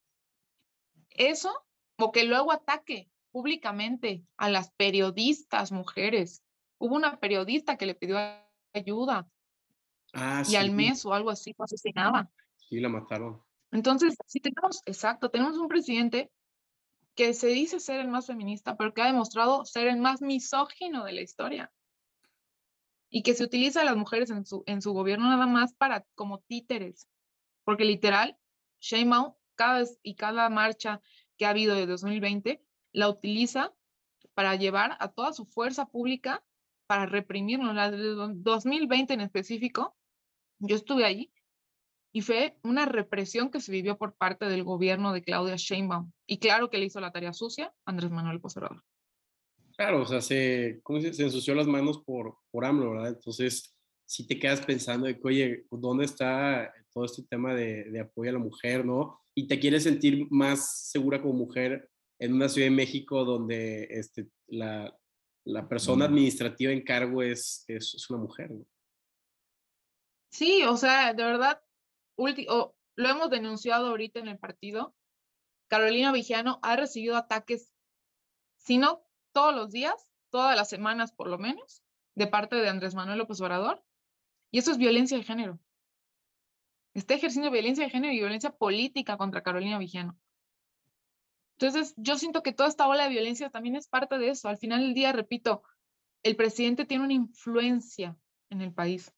Eso, 1.10 1.52
o 1.98 2.12
que 2.12 2.24
luego 2.24 2.52
ataque 2.52 3.10
públicamente 3.32 4.24
a 4.36 4.48
las 4.48 4.70
periodistas 4.72 5.72
mujeres. 5.72 6.42
Hubo 6.78 6.94
una 6.94 7.18
periodista 7.18 7.76
que 7.76 7.86
le 7.86 7.94
pidió 7.94 8.18
ayuda 8.72 9.28
Ah, 10.12 10.42
y 10.46 10.56
al 10.56 10.70
mes 10.70 11.04
o 11.06 11.14
algo 11.14 11.30
así 11.30 11.54
fue 11.54 11.64
asesinada. 11.64 12.30
Sí, 12.56 12.80
la 12.80 12.88
mataron. 12.88 13.42
Entonces, 13.70 14.16
sí 14.26 14.40
tenemos, 14.40 14.82
exacto, 14.84 15.30
tenemos 15.30 15.56
un 15.56 15.68
presidente 15.68 16.30
que 17.14 17.34
se 17.34 17.48
dice 17.48 17.80
ser 17.80 18.00
el 18.00 18.08
más 18.08 18.26
feminista, 18.26 18.76
pero 18.76 18.94
que 18.94 19.02
ha 19.02 19.06
demostrado 19.06 19.64
ser 19.64 19.86
el 19.88 19.98
más 19.98 20.22
misógino 20.22 21.04
de 21.04 21.12
la 21.12 21.22
historia. 21.22 21.72
Y 23.10 23.22
que 23.22 23.34
se 23.34 23.44
utiliza 23.44 23.82
a 23.82 23.84
las 23.84 23.96
mujeres 23.96 24.30
en 24.30 24.46
su, 24.46 24.62
en 24.66 24.80
su 24.80 24.92
gobierno 24.92 25.28
nada 25.28 25.46
más 25.46 25.74
para 25.74 26.06
como 26.14 26.40
títeres. 26.40 27.08
Porque 27.64 27.84
literal, 27.84 28.38
Sheinbaum, 28.80 29.34
cada 29.54 29.80
vez 29.80 29.98
y 30.02 30.14
cada 30.14 30.48
marcha 30.48 31.00
que 31.36 31.44
ha 31.44 31.50
habido 31.50 31.74
de 31.74 31.86
2020, 31.86 32.62
la 32.92 33.08
utiliza 33.08 33.74
para 34.34 34.56
llevar 34.56 34.96
a 34.98 35.08
toda 35.08 35.32
su 35.32 35.44
fuerza 35.44 35.86
pública 35.86 36.42
para 36.86 37.06
reprimirnos. 37.06 37.74
La 37.74 37.90
de 37.90 37.98
2020 37.98 39.14
en 39.14 39.20
específico, 39.20 39.96
yo 40.62 40.76
estuve 40.76 41.04
ahí 41.04 41.32
y 42.12 42.22
fue 42.22 42.56
una 42.62 42.86
represión 42.86 43.50
que 43.50 43.60
se 43.60 43.72
vivió 43.72 43.96
por 43.98 44.14
parte 44.14 44.46
del 44.46 44.64
gobierno 44.64 45.12
de 45.12 45.22
Claudia 45.22 45.56
Sheinbaum. 45.56 46.12
Y 46.26 46.38
claro 46.38 46.70
que 46.70 46.78
le 46.78 46.86
hizo 46.86 47.00
la 47.00 47.10
tarea 47.10 47.32
sucia 47.32 47.72
Andrés 47.84 48.10
Manuel 48.10 48.40
Poserador. 48.40 48.82
Claro, 49.76 50.02
o 50.02 50.06
sea, 50.06 50.20
se, 50.20 50.80
¿cómo 50.82 51.00
se, 51.00 51.14
se, 51.14 51.22
ensució 51.22 51.54
las 51.54 51.66
manos 51.66 52.02
por, 52.04 52.36
por 52.50 52.64
AMLO, 52.64 52.90
¿verdad? 52.90 53.08
Entonces, 53.08 53.74
si 54.04 54.26
te 54.26 54.38
quedas 54.38 54.60
pensando 54.60 55.06
de 55.06 55.18
que, 55.18 55.26
oye, 55.26 55.66
¿dónde 55.70 56.04
está 56.04 56.70
todo 56.92 57.06
este 57.06 57.22
tema 57.22 57.54
de, 57.54 57.84
de 57.84 58.00
apoyo 58.00 58.30
a 58.30 58.34
la 58.34 58.38
mujer, 58.38 58.84
no? 58.84 59.18
Y 59.34 59.46
te 59.46 59.58
quieres 59.58 59.84
sentir 59.84 60.26
más 60.30 60.90
segura 60.90 61.22
como 61.22 61.32
mujer 61.32 61.88
en 62.18 62.34
una 62.34 62.48
ciudad 62.50 62.66
de 62.66 62.76
México 62.76 63.24
donde 63.24 63.88
este, 63.90 64.28
la, 64.48 64.94
la 65.44 65.66
persona 65.66 66.04
administrativa 66.04 66.70
en 66.70 66.84
cargo 66.84 67.22
es, 67.22 67.64
es, 67.66 67.94
es 67.94 68.10
una 68.10 68.20
mujer, 68.20 68.50
¿no? 68.50 68.66
Sí, 70.32 70.62
o 70.64 70.76
sea, 70.78 71.12
de 71.12 71.22
verdad, 71.22 71.62
oh, 72.16 72.74
lo 72.96 73.08
hemos 73.08 73.28
denunciado 73.30 73.88
ahorita 73.88 74.18
en 74.18 74.28
el 74.28 74.38
partido. 74.38 74.94
Carolina 75.68 76.10
Vigiano 76.10 76.58
ha 76.62 76.74
recibido 76.74 77.16
ataques, 77.16 77.70
si 78.56 78.78
no 78.78 79.04
todos 79.32 79.54
los 79.54 79.70
días, 79.70 79.94
todas 80.30 80.56
las 80.56 80.70
semanas 80.70 81.12
por 81.12 81.28
lo 81.28 81.38
menos, 81.38 81.84
de 82.14 82.26
parte 82.26 82.56
de 82.56 82.70
Andrés 82.70 82.94
Manuel 82.94 83.18
López 83.18 83.40
Obrador. 83.42 83.84
Y 84.50 84.58
eso 84.58 84.70
es 84.70 84.78
violencia 84.78 85.18
de 85.18 85.24
género. 85.24 85.60
Está 86.94 87.14
ejerciendo 87.14 87.50
violencia 87.50 87.84
de 87.84 87.90
género 87.90 88.14
y 88.14 88.18
violencia 88.18 88.50
política 88.50 89.18
contra 89.18 89.42
Carolina 89.42 89.78
Vigiano. 89.78 90.18
Entonces, 91.58 91.94
yo 91.96 92.16
siento 92.16 92.42
que 92.42 92.52
toda 92.52 92.70
esta 92.70 92.88
ola 92.88 93.04
de 93.04 93.10
violencia 93.10 93.50
también 93.50 93.76
es 93.76 93.86
parte 93.86 94.18
de 94.18 94.30
eso. 94.30 94.48
Al 94.48 94.56
final 94.56 94.80
del 94.80 94.94
día, 94.94 95.12
repito, 95.12 95.62
el 96.22 96.36
presidente 96.36 96.86
tiene 96.86 97.04
una 97.04 97.12
influencia 97.12 98.16
en 98.50 98.62
el 98.62 98.72
país. 98.72 99.12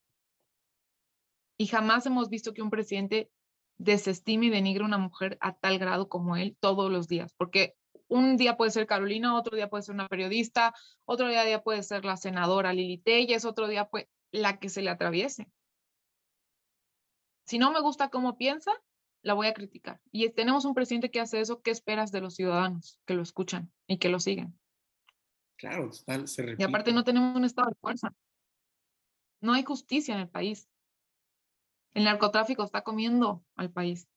Y 1.57 1.67
jamás 1.67 2.07
hemos 2.07 2.29
visto 2.29 2.53
que 2.53 2.63
un 2.63 2.71
presidente 2.71 3.31
desestime 3.79 4.47
y 4.47 4.51
denigre 4.51 4.83
a 4.83 4.87
una 4.87 4.99
mujer 4.99 5.39
a 5.41 5.55
tal 5.55 5.79
grado 5.79 6.09
como 6.09 6.37
él 6.37 6.57
todos 6.61 6.91
los 6.91 7.09
días, 7.09 7.35
porque 7.37 7.75
un 8.09 8.37
día 8.37 8.57
puede 8.57 8.71
ser 8.71 8.87
Carolina, 8.87 9.37
otro 9.37 9.57
día 9.57 9.69
puede 9.69 9.83
ser 9.83 9.95
una 9.95 10.09
periodista, 10.09 10.75
otro 11.05 11.29
día 11.29 11.63
puede 11.63 11.83
ser 11.83 12.05
la 12.05 12.17
senadora 12.17 12.73
Lili 12.73 12.99
Telles, 12.99 13.45
otro 13.45 13.67
día 13.69 13.87
puede 13.87 14.09
la 14.31 14.59
que 14.59 14.69
se 14.69 14.83
le 14.83 14.91
atraviese. 14.91 15.49
Si 17.47 17.59
no 17.59 17.71
me 17.73 17.81
gusta 17.81 18.11
cómo 18.11 18.37
piensa, 18.37 18.73
la 19.23 19.35
voy 19.35 19.47
a 19.47 19.55
criticar. 19.55 20.01
Y 20.11 20.29
tenemos 20.31 20.65
un 20.65 20.75
presidente 20.75 21.11
que 21.11 21.21
hace 21.21 21.41
eso, 21.41 21.63
¿qué 21.63 21.71
esperas 21.71 22.11
de 22.11 22.21
los 22.21 22.35
ciudadanos 22.35 22.99
que 23.07 23.15
lo 23.15 23.23
escuchan 23.23 23.73
y 23.87 23.99
que 23.99 24.09
lo 24.09 24.19
siguen? 24.19 24.59
Claro, 25.57 25.93
se 25.93 26.57
Y 26.59 26.63
aparte 26.63 26.93
no 26.93 27.05
tenemos 27.05 27.37
un 27.37 27.45
estado 27.45 27.69
de 27.69 27.77
fuerza. 27.77 28.13
No 29.41 29.53
hay 29.53 29.63
justicia 29.63 30.15
en 30.15 30.23
el 30.23 30.29
país. 30.29 30.69
El 31.95 32.05
narcotráfico 32.05 32.65
está 32.65 32.83
comiendo 32.83 33.45
al 33.55 33.71
país. 33.71 34.09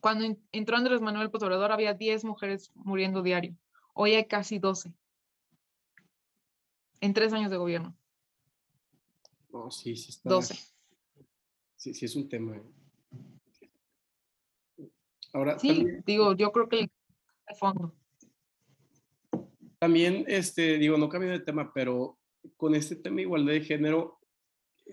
Cuando 0.00 0.36
entró 0.52 0.76
Andrés 0.76 1.00
Manuel 1.00 1.30
Potobrador 1.30 1.72
había 1.72 1.94
10 1.94 2.24
mujeres 2.24 2.70
muriendo 2.74 3.22
diario. 3.22 3.56
Hoy 3.94 4.14
hay 4.14 4.26
casi 4.26 4.58
12. 4.58 4.92
En 7.00 7.14
tres 7.14 7.32
años 7.32 7.50
de 7.50 7.56
gobierno. 7.56 7.96
No, 9.50 9.70
sí, 9.70 9.96
sí 9.96 10.10
está. 10.10 10.28
12. 10.28 10.54
Sí, 11.76 11.94
sí 11.94 12.04
es 12.04 12.16
un 12.16 12.28
tema. 12.28 12.56
¿eh? 12.56 12.62
Ahora, 15.32 15.58
sí, 15.58 15.68
también, 15.68 16.02
digo, 16.04 16.34
yo 16.34 16.50
creo 16.50 16.68
que 16.68 16.76
de 16.76 17.54
fondo. 17.58 17.94
También, 19.78 20.24
este, 20.28 20.78
digo, 20.78 20.96
no 20.96 21.08
cambio 21.08 21.30
de 21.30 21.40
tema, 21.40 21.72
pero 21.72 22.18
con 22.56 22.74
este 22.74 22.96
tema 22.96 23.16
de 23.16 23.22
igualdad 23.22 23.52
de 23.52 23.60
género, 23.60 24.18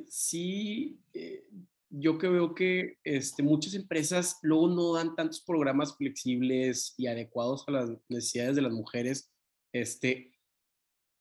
sí, 0.08 1.00
eh, 1.14 1.48
yo 1.90 2.18
que 2.18 2.30
veo 2.30 2.56
que 2.56 2.98
este, 3.04 3.44
muchas 3.44 3.74
empresas 3.74 4.38
luego 4.42 4.70
no 4.70 4.94
dan 4.94 5.16
tantos 5.16 5.42
programas 5.42 5.96
flexibles 5.98 6.94
y 6.98 7.08
adecuados 7.08 7.66
a 7.68 7.72
las 7.72 7.90
necesidades 8.08 8.56
de 8.56 8.62
las 8.62 8.72
mujeres. 8.72 9.32
Este, 9.74 10.32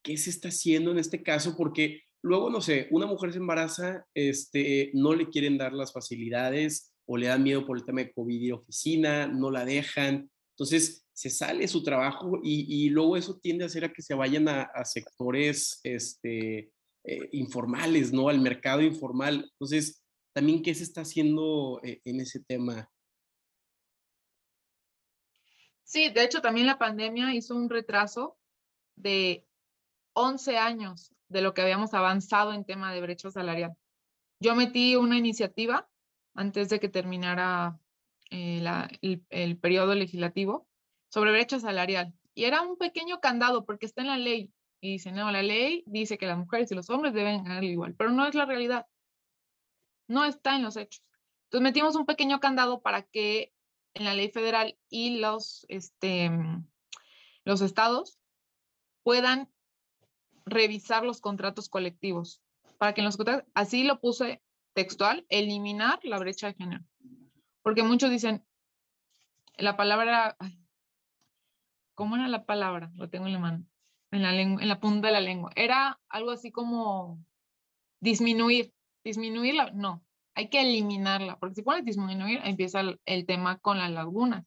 ¿Qué 0.02 0.16
se 0.16 0.30
está 0.30 0.48
haciendo 0.48 0.92
en 0.92 0.98
este 0.98 1.22
caso? 1.22 1.56
Porque 1.56 2.02
luego, 2.22 2.50
no 2.50 2.60
sé, 2.60 2.88
una 2.90 3.06
mujer 3.06 3.32
se 3.32 3.38
embaraza, 3.38 4.06
este, 4.14 4.90
no 4.94 5.14
le 5.14 5.28
quieren 5.28 5.58
dar 5.58 5.72
las 5.72 5.92
facilidades 5.92 6.92
o 7.06 7.16
le 7.16 7.26
dan 7.26 7.42
miedo 7.42 7.66
por 7.66 7.76
el 7.76 7.84
tema 7.84 8.02
de 8.02 8.12
COVID 8.12 8.40
y 8.40 8.52
oficina, 8.52 9.26
no 9.26 9.50
la 9.50 9.64
dejan. 9.64 10.30
Entonces, 10.54 11.04
se 11.12 11.30
sale 11.30 11.66
su 11.68 11.82
trabajo 11.82 12.40
y, 12.42 12.88
luego 12.90 13.16
eso 13.16 13.38
tiende 13.42 13.64
a 13.64 13.66
hacer 13.66 13.84
a 13.84 13.92
que 13.92 14.00
se 14.02 14.14
vayan 14.14 14.48
a, 14.48 14.70
sectores 14.84 15.80
este, 15.82 16.72
eh, 17.04 17.28
informales, 17.32 18.12
¿no? 18.12 18.28
Al 18.28 18.40
mercado 18.40 18.82
informal. 18.82 19.48
Entonces, 19.52 20.02
también, 20.32 20.62
¿qué 20.62 20.74
se 20.74 20.84
está 20.84 21.02
haciendo 21.02 21.80
eh, 21.82 22.00
en 22.04 22.20
ese 22.20 22.40
tema? 22.40 22.90
Sí, 25.84 26.10
de 26.10 26.22
hecho, 26.22 26.40
también 26.40 26.66
la 26.66 26.78
pandemia 26.78 27.34
hizo 27.34 27.54
un 27.54 27.68
retraso 27.68 28.38
de 28.96 29.44
11 30.12 30.56
años 30.56 31.12
de 31.28 31.42
lo 31.42 31.54
que 31.54 31.62
habíamos 31.62 31.94
avanzado 31.94 32.52
en 32.52 32.64
tema 32.64 32.92
de 32.92 33.00
brecha 33.00 33.30
salarial. 33.30 33.74
Yo 34.40 34.54
metí 34.54 34.96
una 34.96 35.16
iniciativa 35.18 35.88
antes 36.34 36.68
de 36.68 36.80
que 36.80 36.88
terminara 36.88 37.78
eh, 38.30 38.62
el, 39.30 39.58
periodo 39.58 39.94
legislativo 39.94 40.68
sobre 41.08 41.32
brecha 41.32 41.58
salarial. 41.58 42.14
Y 42.34 42.44
era 42.44 42.62
un 42.62 42.76
pequeño 42.76 43.20
candado 43.20 43.64
porque 43.64 43.86
está 43.86 44.02
en 44.02 44.08
la 44.08 44.16
ley. 44.16 44.52
Y 44.80 44.92
dice, 44.92 45.12
no, 45.12 45.30
la 45.30 45.42
ley 45.42 45.84
dice 45.86 46.16
que 46.16 46.26
las 46.26 46.38
mujeres 46.38 46.72
y 46.72 46.74
los 46.74 46.88
hombres 46.88 47.12
deben 47.12 47.44
ganar 47.44 47.62
igual, 47.64 47.94
pero 47.94 48.10
no 48.10 48.26
es 48.26 48.34
la 48.34 48.46
realidad. 48.46 48.86
No 50.08 50.24
está 50.24 50.56
en 50.56 50.62
los 50.62 50.76
hechos. 50.76 51.04
Entonces 51.44 51.62
metimos 51.62 51.96
un 51.96 52.06
pequeño 52.06 52.40
candado 52.40 52.80
para 52.80 53.02
que 53.02 53.52
en 53.94 54.04
la 54.04 54.14
ley 54.14 54.30
federal 54.30 54.78
y 54.88 55.18
los, 55.18 55.66
este, 55.68 56.30
los 57.44 57.60
estados 57.60 58.18
puedan 59.02 59.50
revisar 60.46 61.04
los 61.04 61.20
contratos 61.20 61.68
colectivos. 61.68 62.42
Para 62.78 62.94
que 62.94 63.02
en 63.02 63.04
los 63.04 63.16
contratos, 63.16 63.46
así 63.54 63.84
lo 63.84 64.00
puse 64.00 64.42
textual, 64.72 65.26
eliminar 65.28 66.00
la 66.02 66.18
brecha 66.18 66.46
de 66.46 66.54
género. 66.54 66.84
Porque 67.62 67.82
muchos 67.82 68.10
dicen, 68.10 68.44
la 69.56 69.76
palabra, 69.76 70.36
¿cómo 71.94 72.16
era 72.16 72.28
la 72.28 72.46
palabra? 72.46 72.90
Lo 72.94 73.10
tengo 73.10 73.26
en 73.26 73.34
la 73.34 73.38
mano, 73.38 73.66
en 74.10 74.22
la, 74.22 74.32
lengua, 74.32 74.62
en 74.62 74.68
la 74.68 74.80
punta 74.80 75.08
de 75.08 75.12
la 75.12 75.20
lengua. 75.20 75.50
Era 75.56 76.00
algo 76.08 76.30
así 76.30 76.50
como 76.50 77.24
disminuir, 78.00 78.72
disminuirla, 79.04 79.70
no, 79.72 80.04
hay 80.34 80.48
que 80.48 80.60
eliminarla, 80.60 81.38
porque 81.38 81.56
si 81.56 81.62
pones 81.62 81.84
disminuir, 81.84 82.40
empieza 82.44 82.80
el, 82.80 83.00
el 83.04 83.26
tema 83.26 83.58
con 83.58 83.78
las 83.78 83.90
lagunas. 83.90 84.46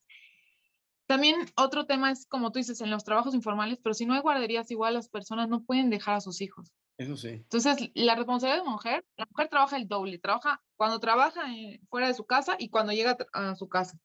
También 1.06 1.36
otro 1.56 1.86
tema 1.86 2.12
es, 2.12 2.26
como 2.26 2.52
tú 2.52 2.60
dices, 2.60 2.82
en 2.82 2.90
los 2.90 3.04
trabajos 3.04 3.36
informales, 3.36 3.80
pero 3.84 3.94
si 3.94 4.06
no 4.06 4.14
hay 4.14 4.22
guarderías, 4.22 4.72
igual 4.72 4.94
las 4.94 5.10
personas 5.10 5.50
no 5.50 5.64
pueden 5.64 5.90
dejar 5.90 6.16
a 6.16 6.22
sus 6.22 6.42
hijos. 6.42 6.72
Eso 6.98 7.18
sí. 7.18 7.30
Entonces, 7.30 7.92
la 7.94 8.16
responsabilidad 8.16 8.60
de 8.60 8.66
la 8.66 8.72
mujer, 8.72 9.06
la 9.18 9.28
mujer 9.30 9.50
trabaja 9.50 9.78
el 9.78 9.88
doble, 9.88 10.20
trabaja 10.20 10.62
cuando 10.76 11.00
trabaja 11.00 11.42
fuera 11.90 12.08
de 12.08 12.14
su 12.14 12.26
casa 12.26 12.56
y 12.58 12.70
cuando 12.70 12.94
llega 12.94 13.18
a 13.34 13.56
su 13.56 13.68
casa. 13.68 13.98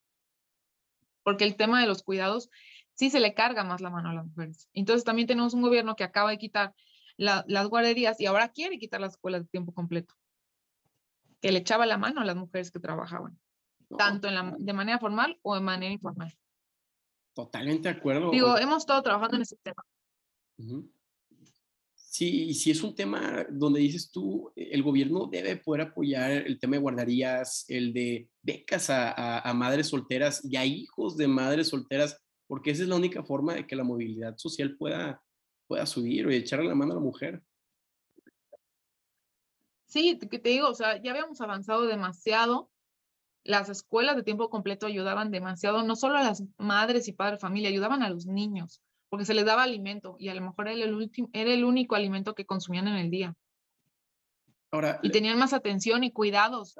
Porque 1.22 1.44
el 1.44 1.56
tema 1.56 1.80
de 1.80 1.86
los 1.86 2.02
cuidados 2.02 2.50
sí 2.98 3.10
se 3.10 3.20
le 3.20 3.32
carga 3.32 3.62
más 3.62 3.80
la 3.80 3.90
mano 3.90 4.10
a 4.10 4.14
las 4.14 4.26
mujeres. 4.26 4.68
Entonces, 4.74 5.04
también 5.04 5.28
tenemos 5.28 5.54
un 5.54 5.62
gobierno 5.62 5.94
que 5.94 6.02
acaba 6.02 6.30
de 6.30 6.38
quitar 6.38 6.74
las 7.16 7.68
guarderías 7.68 8.20
y 8.20 8.26
ahora 8.26 8.48
quiere 8.48 8.78
quitar 8.78 9.00
las 9.00 9.12
escuelas 9.12 9.42
de 9.42 9.48
tiempo 9.48 9.72
completo, 9.72 10.14
que 11.40 11.52
le 11.52 11.60
echaba 11.60 11.86
la 11.86 11.96
mano 11.96 12.20
a 12.20 12.24
las 12.24 12.36
mujeres 12.36 12.72
que 12.72 12.80
trabajaban, 12.80 13.38
tanto 13.96 14.26
en 14.28 14.34
la, 14.34 14.54
de 14.58 14.72
manera 14.72 14.98
formal 14.98 15.38
o 15.42 15.54
de 15.54 15.60
manera 15.60 15.92
informal. 15.92 16.36
Totalmente 17.34 17.88
de 17.88 17.94
acuerdo. 17.94 18.30
Digo, 18.32 18.58
hemos 18.58 18.78
estado 18.78 19.00
trabajando 19.02 19.36
en 19.36 19.42
ese 19.42 19.56
tema. 19.62 19.84
Sí, 21.94 22.46
y 22.48 22.54
si 22.54 22.72
es 22.72 22.82
un 22.82 22.96
tema 22.96 23.46
donde 23.48 23.78
dices 23.78 24.10
tú, 24.10 24.52
el 24.56 24.82
gobierno 24.82 25.28
debe 25.30 25.56
poder 25.56 25.82
apoyar 25.82 26.32
el 26.32 26.58
tema 26.58 26.76
de 26.76 26.82
guarderías, 26.82 27.64
el 27.68 27.92
de 27.92 28.28
becas 28.42 28.90
a, 28.90 29.38
a, 29.38 29.54
madres 29.54 29.88
solteras 29.88 30.44
y 30.44 30.56
a 30.56 30.64
hijos 30.64 31.16
de 31.16 31.28
madres 31.28 31.68
solteras, 31.68 32.20
porque 32.48 32.72
esa 32.72 32.82
es 32.82 32.88
la 32.88 32.96
única 32.96 33.22
forma 33.22 33.54
de 33.54 33.66
que 33.66 33.76
la 33.76 33.84
movilidad 33.84 34.36
social 34.36 34.76
pueda, 34.76 35.22
pueda 35.68 35.86
subir 35.86 36.26
o 36.26 36.30
echarle 36.30 36.66
la 36.66 36.74
mano 36.74 36.92
a 36.92 36.96
la 36.96 37.00
mujer. 37.00 37.42
Sí, 39.86 40.18
que 40.18 40.38
te 40.40 40.48
digo, 40.48 40.68
o 40.68 40.74
sea, 40.74 41.00
ya 41.00 41.12
habíamos 41.12 41.40
avanzado 41.40 41.86
demasiado. 41.86 42.70
Las 43.44 43.68
escuelas 43.68 44.16
de 44.16 44.24
tiempo 44.24 44.50
completo 44.50 44.86
ayudaban 44.86 45.30
demasiado, 45.30 45.84
no 45.84 45.94
solo 45.94 46.18
a 46.18 46.22
las 46.24 46.42
madres 46.58 47.06
y 47.06 47.12
padres 47.12 47.38
de 47.38 47.42
familia, 47.42 47.70
ayudaban 47.70 48.02
a 48.02 48.10
los 48.10 48.26
niños 48.26 48.82
porque 49.08 49.24
se 49.24 49.34
les 49.34 49.44
daba 49.44 49.62
alimento 49.62 50.16
y 50.18 50.28
a 50.28 50.34
lo 50.34 50.42
mejor 50.42 50.68
era 50.68 50.84
el, 50.84 50.94
último, 50.94 51.30
era 51.32 51.52
el 51.52 51.64
único 51.64 51.94
alimento 51.94 52.34
que 52.34 52.44
consumían 52.44 52.88
en 52.88 52.96
el 52.96 53.10
día. 53.10 53.34
Ahora, 54.70 55.00
y 55.02 55.10
tenían 55.10 55.38
más 55.38 55.54
atención 55.54 56.04
y 56.04 56.12
cuidados. 56.12 56.78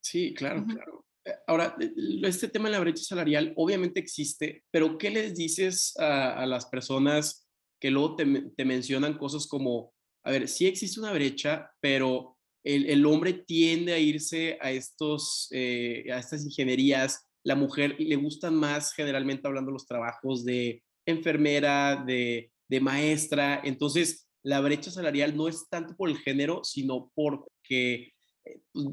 Sí, 0.00 0.32
claro, 0.32 0.64
claro. 0.64 0.99
Eh, 1.30 1.34
ahora, 1.46 1.76
este 2.24 2.48
tema 2.48 2.68
de 2.68 2.72
la 2.72 2.80
brecha 2.80 3.02
salarial 3.02 3.52
obviamente 3.56 4.00
existe, 4.00 4.64
pero 4.70 4.98
¿qué 4.98 5.10
les 5.10 5.34
dices 5.34 5.94
a, 5.98 6.44
las 6.46 6.66
personas 6.66 7.46
que 7.80 7.90
luego 7.90 8.16
te, 8.16 8.64
mencionan 8.64 9.16
cosas 9.16 9.46
como, 9.46 9.94
a 10.24 10.30
ver, 10.30 10.48
sí 10.48 10.66
existe 10.66 11.00
una 11.00 11.12
brecha, 11.12 11.70
pero 11.80 12.36
el, 12.62 13.06
hombre 13.06 13.32
tiende 13.32 13.94
a 13.94 13.98
irse 13.98 14.58
a, 14.60 14.70
estos, 14.70 15.48
eh, 15.50 16.04
a 16.12 16.18
estas 16.18 16.44
ingenierías 16.44 17.26
la 17.42 17.54
mujer 17.54 17.96
le 17.98 18.16
gustan 18.16 18.54
más 18.54 18.92
generalmente 18.92 19.46
hablando 19.46 19.70
los 19.70 19.86
trabajos 19.86 20.44
de 20.44 20.82
enfermera, 21.06 22.04
de, 22.06 22.52
maestra. 22.80 23.60
Entonces, 23.64 24.28
la 24.44 24.60
brecha 24.60 24.90
salarial 24.90 25.36
no 25.36 25.48
es 25.48 25.68
tanto 25.68 25.96
por 25.96 26.08
el 26.08 26.18
género, 26.18 26.62
sino 26.62 27.10
porque 27.14 27.94
eh, 27.94 28.12
eh, 28.12 28.19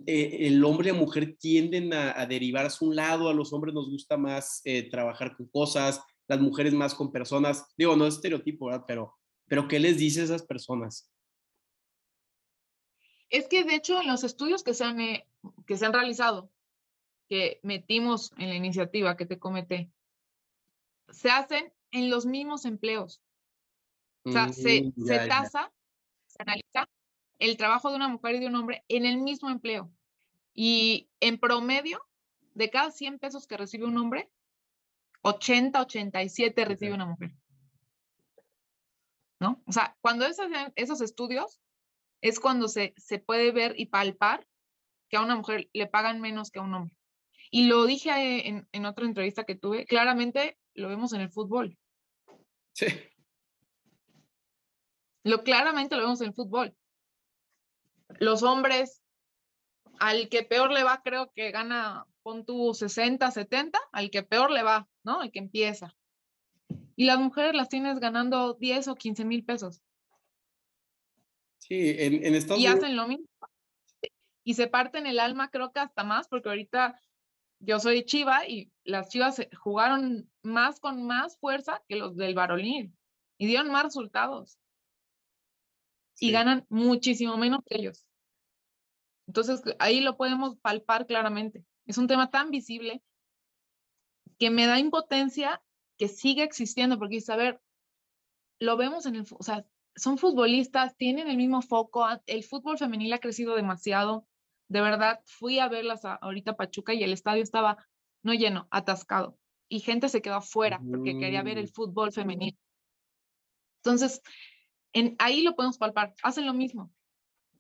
el 0.06 0.64
hombre 0.64 0.90
y 0.90 0.94
la 0.94 1.00
mujer 1.00 1.38
tienden 1.40 1.94
a, 1.94 2.26
derivarse 2.26 2.84
a 2.84 2.88
un 2.88 2.96
lado, 2.96 3.30
a 3.30 3.34
los 3.34 3.54
hombres 3.54 3.74
nos 3.74 3.90
gusta 3.90 4.18
más 4.18 4.62
eh, 4.66 4.90
trabajar 4.90 5.36
con 5.36 5.48
cosas, 5.48 6.02
las 6.28 6.40
mujeres 6.40 6.74
más 6.74 6.94
con 6.94 7.12
personas. 7.12 7.66
Digo, 7.78 7.96
no 7.96 8.06
es 8.06 8.16
estereotipo, 8.16 8.68
¿verdad? 8.68 8.86
Pero, 8.88 9.16
pero 9.48 9.68
¿qué 9.68 9.80
les 9.80 9.98
dice 9.98 10.22
a 10.22 10.26
esas 10.26 10.44
personas? 10.44 11.12
Es 13.30 13.48
que 13.48 13.64
de 13.64 13.76
hecho 13.76 14.02
en 14.02 14.08
los 14.08 14.24
estudios 14.24 14.64
que 14.64 14.74
se 14.74 14.84
han, 14.84 14.98
que 15.66 15.78
se 15.78 15.86
han 15.86 15.94
realizado 15.94 16.52
que 17.30 17.60
metimos 17.62 18.32
en 18.38 18.50
la 18.50 18.56
iniciativa 18.56 19.18
que 19.18 19.26
te 19.26 19.38
comenté, 19.38 19.92
se 21.10 21.30
hacen 21.30 21.74
en 21.92 22.10
los 22.10 22.26
mismos 22.26 22.66
empleos. 22.66 23.22
O 24.24 24.32
sea, 24.32 24.52
se, 24.52 24.84
mm, 24.84 25.06
se 25.06 25.28
tasa, 25.28 25.72
se 26.28 26.42
analiza 26.42 26.90
el 27.40 27.58
trabajo 27.58 27.90
de 27.90 27.96
una 27.96 28.08
mujer 28.08 28.36
y 28.36 28.40
de 28.40 28.48
un 28.48 28.56
hombre 28.56 28.84
en 28.88 29.06
el 29.06 29.18
mismo 29.18 29.50
empleo. 29.50 29.92
Y 30.54 31.10
en 31.20 31.40
promedio, 31.40 32.02
de 32.54 32.70
cada 32.72 32.92
100 32.92 33.20
pesos 33.20 33.46
que 33.46 33.58
recibe 33.58 33.86
un 33.86 33.98
hombre, 33.98 34.32
80, 35.22 35.82
87 35.82 36.66
recibe 36.66 36.94
una 36.94 37.06
mujer. 37.06 37.32
¿No? 39.40 39.62
O 39.68 39.72
sea, 39.72 39.96
cuando 40.02 40.26
esos, 40.26 40.48
esos 40.76 41.02
estudios 41.02 41.62
es 42.22 42.40
cuando 42.40 42.68
se, 42.68 42.96
se 42.98 43.20
puede 43.20 43.52
ver 43.52 43.76
y 43.78 43.86
palpar 43.86 44.48
que 45.10 45.18
a 45.18 45.22
una 45.22 45.36
mujer 45.36 45.70
le 45.74 45.86
pagan 45.86 46.20
menos 46.20 46.50
que 46.50 46.60
a 46.60 46.64
un 46.64 46.74
hombre. 46.74 46.98
Y 47.52 47.68
lo 47.68 47.86
dije 47.86 48.48
en, 48.48 48.68
en 48.72 48.86
otra 48.86 49.06
entrevista 49.06 49.44
que 49.44 49.56
tuve, 49.56 49.86
claramente 49.86 50.58
lo 50.74 50.90
vemos 50.90 51.14
en 51.14 51.22
el 51.22 51.30
fútbol. 51.30 51.78
Sí. 52.74 52.88
Lo 55.24 55.44
claramente 55.44 55.96
lo 55.96 56.04
vemos 56.04 56.22
en 56.22 56.28
el 56.28 56.34
fútbol. 56.34 56.76
Los 58.20 58.44
hombres, 58.44 59.02
al 60.00 60.30
que 60.30 60.44
peor 60.44 60.72
le 60.72 60.84
va, 60.84 61.02
creo 61.04 61.32
que 61.34 61.52
gana, 61.52 62.06
pon 62.24 62.46
tu 62.46 62.74
60, 62.74 63.30
70, 63.32 63.80
al 63.92 64.10
que 64.10 64.24
peor 64.24 64.52
le 64.52 64.64
va, 64.64 64.88
¿no? 65.04 65.24
El 65.24 65.32
que 65.32 65.40
empieza. 65.40 65.96
Y 66.96 67.06
las 67.06 67.20
mujeres 67.20 67.54
las 67.54 67.70
tienes 67.70 68.00
ganando 68.00 68.54
10 68.54 68.88
o 68.88 68.96
15 68.96 69.26
mil 69.26 69.44
pesos. 69.44 69.82
Sí, 71.60 71.96
en, 71.98 72.26
en 72.26 72.36
Estados 72.36 72.60
Unidos. 72.60 72.76
Y 72.76 72.78
hacen 72.78 72.96
lo 72.96 73.08
mismo. 73.08 73.28
Y 74.44 74.54
se 74.54 74.68
parten 74.68 75.06
el 75.06 75.20
alma, 75.20 75.50
creo 75.50 75.72
que 75.72 75.80
hasta 75.80 76.04
más, 76.04 76.28
porque 76.28 76.50
ahorita 76.50 77.00
yo 77.60 77.80
soy 77.80 78.04
Chiva 78.04 78.48
y 78.48 78.72
las 78.84 79.10
Chivas 79.10 79.46
jugaron 79.60 80.30
más 80.44 80.80
con 80.80 81.06
más 81.06 81.38
fuerza 81.40 81.84
que 81.88 81.96
los 81.96 82.16
del 82.16 82.36
Barolín 82.36 82.96
y 83.38 83.48
dieron 83.48 83.72
más 83.72 83.84
resultados. 83.84 84.58
Y 86.20 86.32
ganan 86.32 86.66
muchísimo 86.70 87.38
menos 87.38 87.62
que 87.66 87.78
ellos. 87.78 88.06
Entonces, 89.28 89.62
ahí 89.80 90.02
lo 90.02 90.18
podemos 90.18 90.58
palpar 90.58 91.06
claramente. 91.06 91.64
Es 91.86 91.98
un 91.98 92.08
tema 92.08 92.30
tan 92.30 92.50
visible 92.50 93.04
que 94.40 94.50
me 94.50 94.66
da 94.66 94.80
impotencia 94.80 95.62
que 95.98 96.08
siga 96.08 96.44
existiendo, 96.44 96.98
porque, 96.98 97.20
a 97.28 97.36
ver, 97.36 97.62
lo 98.60 98.78
vemos 98.78 99.06
en 99.06 99.16
el, 99.16 99.26
o 99.32 99.44
sea, 99.44 99.66
son 99.96 100.18
futbolistas, 100.18 100.96
tienen 100.96 101.28
el 101.28 101.38
mismo 101.38 101.62
foco, 101.62 102.06
el 102.28 102.44
fútbol 102.44 102.78
femenil 102.78 103.14
ha 103.14 103.20
crecido 103.20 103.56
demasiado. 103.56 104.28
De 104.70 104.82
verdad, 104.82 105.22
fui 105.26 105.60
a 105.60 105.70
verlas 105.70 106.02
ahorita 106.06 106.52
a 106.52 106.56
Pachuca 106.56 106.94
y 106.94 107.04
el 107.04 107.14
estadio 107.14 107.42
estaba 107.42 107.78
no 108.24 108.34
lleno, 108.34 108.68
atascado. 108.70 109.38
Y 109.70 109.80
gente 109.80 110.10
se 110.10 110.22
quedó 110.22 110.36
afuera 110.36 110.80
porque 110.90 111.18
quería 111.18 111.44
ver 111.44 111.58
el 111.58 111.66
mm. 111.66 111.74
fútbol 111.74 112.12
femenil. 112.12 112.58
Entonces, 113.84 114.22
en, 114.94 115.16
ahí 115.20 115.42
lo 115.42 115.56
podemos 115.56 115.78
palpar. 115.78 116.14
Hacen 116.24 116.46
lo 116.46 116.54
mismo. 116.54 116.92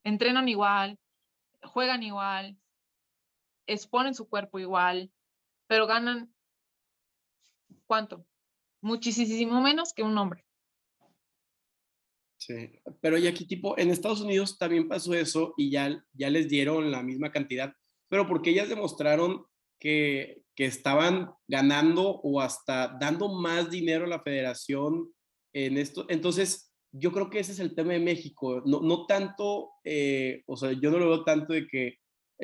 Entrenan 0.04 0.48
igual, 0.48 1.00
juegan 1.64 2.04
igual, 2.04 2.58
exponen 3.66 4.14
su 4.14 4.28
cuerpo 4.28 4.60
igual, 4.60 5.12
pero 5.68 5.88
ganan 5.88 6.34
¿cuánto? 7.88 8.26
Muchísimo 8.82 9.62
menos 9.62 9.94
que 9.94 10.04
un 10.04 10.18
hombre. 10.18 10.46
Sí, 12.38 12.80
pero 13.02 13.18
y 13.18 13.28
aquí 13.28 13.46
tipo, 13.46 13.78
en 13.80 13.90
Estados 13.90 14.22
Unidos 14.22 14.58
también 14.58 14.88
pasó 14.88 15.14
eso 15.16 15.54
y 15.58 15.72
ya, 15.72 16.06
ya 16.14 16.30
les 16.30 16.48
dieron 16.48 16.92
la 16.92 17.02
misma 17.02 17.32
cantidad, 17.32 17.74
pero 18.10 18.28
porque 18.28 18.52
ellas 18.52 18.70
demostraron 18.70 19.46
que, 19.80 20.44
que 20.56 20.66
estaban 20.66 21.32
ganando 21.48 22.22
o 22.22 22.40
hasta 22.40 22.96
dando 23.00 23.30
más 23.30 23.70
dinero 23.72 24.06
a 24.06 24.10
la 24.10 24.22
federación 24.22 25.12
en 25.54 25.78
esto. 25.78 26.06
Entonces, 26.10 26.67
yo 26.92 27.12
creo 27.12 27.30
que 27.30 27.40
ese 27.40 27.52
es 27.52 27.60
el 27.60 27.76
tema 27.76 27.94
de 27.94 28.00
México, 28.00 28.62
no, 28.66 28.82
no 28.82 29.06
tanto, 29.06 29.72
eh, 29.84 30.44
o 30.48 30.58
sea, 30.58 30.72
yo 30.72 30.92
no 30.92 31.00
lo 31.00 31.10
veo 31.10 31.24
tanto 31.24 31.54
de 31.54 31.68
que 31.68 31.96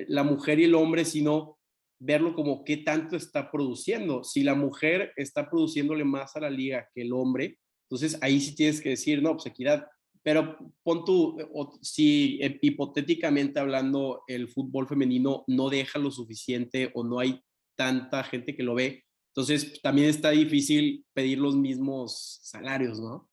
la 0.08 0.23
mujer 0.23 0.60
y 0.60 0.65
el 0.65 0.75
hombre, 0.75 1.06
sino 1.06 1.58
verlo 1.99 2.36
como 2.36 2.63
qué 2.63 2.77
tanto 2.77 3.15
está 3.15 3.49
produciendo. 3.49 4.23
Si 4.23 4.43
la 4.43 4.56
mujer 4.56 5.13
está 5.15 5.49
produciéndole 5.49 6.03
más 6.03 6.36
a 6.36 6.41
la 6.41 6.49
liga 6.49 6.89
que 6.93 7.01
el 7.01 7.13
hombre, 7.13 7.60
entonces 7.89 8.17
ahí 8.21 8.41
sí 8.41 8.56
tienes 8.56 8.82
que 8.82 8.89
decir, 8.89 9.21
no, 9.21 9.34
pues 9.34 9.45
equidad. 9.45 9.88
Pero 10.21 10.58
pon 10.84 11.03
tú, 11.06 11.38
si 11.82 12.39
eh, 12.41 12.58
hipotéticamente 12.62 13.60
hablando 13.60 14.23
el 14.27 14.49
fútbol 14.49 14.88
femenino 14.88 15.43
no 15.47 15.69
deja 15.69 15.99
lo 15.99 16.12
suficiente 16.12 16.91
o 16.93 17.03
no 17.03 17.19
hay 17.19 17.41
tanta 17.75 18.23
gente 18.23 18.56
que 18.56 18.63
lo 18.63 18.75
ve, 18.75 19.03
entonces 19.29 19.82
también 19.82 20.10
está 20.10 20.29
difícil 20.29 21.06
pedir 21.13 21.39
los 21.39 21.56
mismos 21.56 22.39
salarios, 22.43 22.99
¿no? 22.99 23.29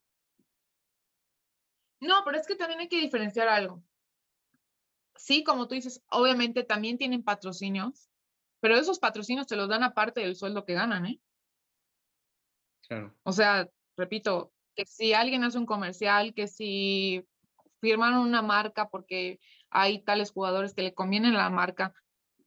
No, 2.01 2.23
pero 2.25 2.39
es 2.39 2.47
que 2.47 2.57
también 2.57 2.81
hay 2.81 2.89
que 2.89 3.01
diferenciar 3.01 3.49
algo. 3.49 3.83
Sí, 5.17 5.45
como 5.45 5.69
tú 5.69 5.75
dices, 5.75 6.03
obviamente 6.11 6.65
también 6.65 6.97
tienen 6.97 7.23
patrocinios, 7.23 8.09
pero 8.61 8.77
esos 8.77 8.99
patrocinios 8.99 9.47
te 9.47 9.57
los 9.57 9.69
dan 9.69 9.83
aparte 9.83 10.21
del 10.21 10.37
sueldo 10.37 10.65
que 10.65 10.75
ganan, 10.75 11.07
¿eh? 11.07 11.21
Claro. 12.89 13.15
O 13.23 13.33
sea, 13.33 13.69
repito, 13.97 14.53
que 14.75 14.87
si 14.87 15.13
alguien 15.13 15.45
hace 15.45 15.59
un 15.59 15.67
comercial, 15.67 16.35
que 16.35 16.49
si 16.49 17.27
firmaron 17.81 18.21
una 18.21 18.43
marca 18.43 18.89
porque 18.89 19.41
hay 19.71 20.03
tales 20.03 20.33
jugadores 20.33 20.75
que 20.75 20.83
le 20.83 20.95
convienen 20.95 21.35
la 21.35 21.51
marca, 21.51 21.95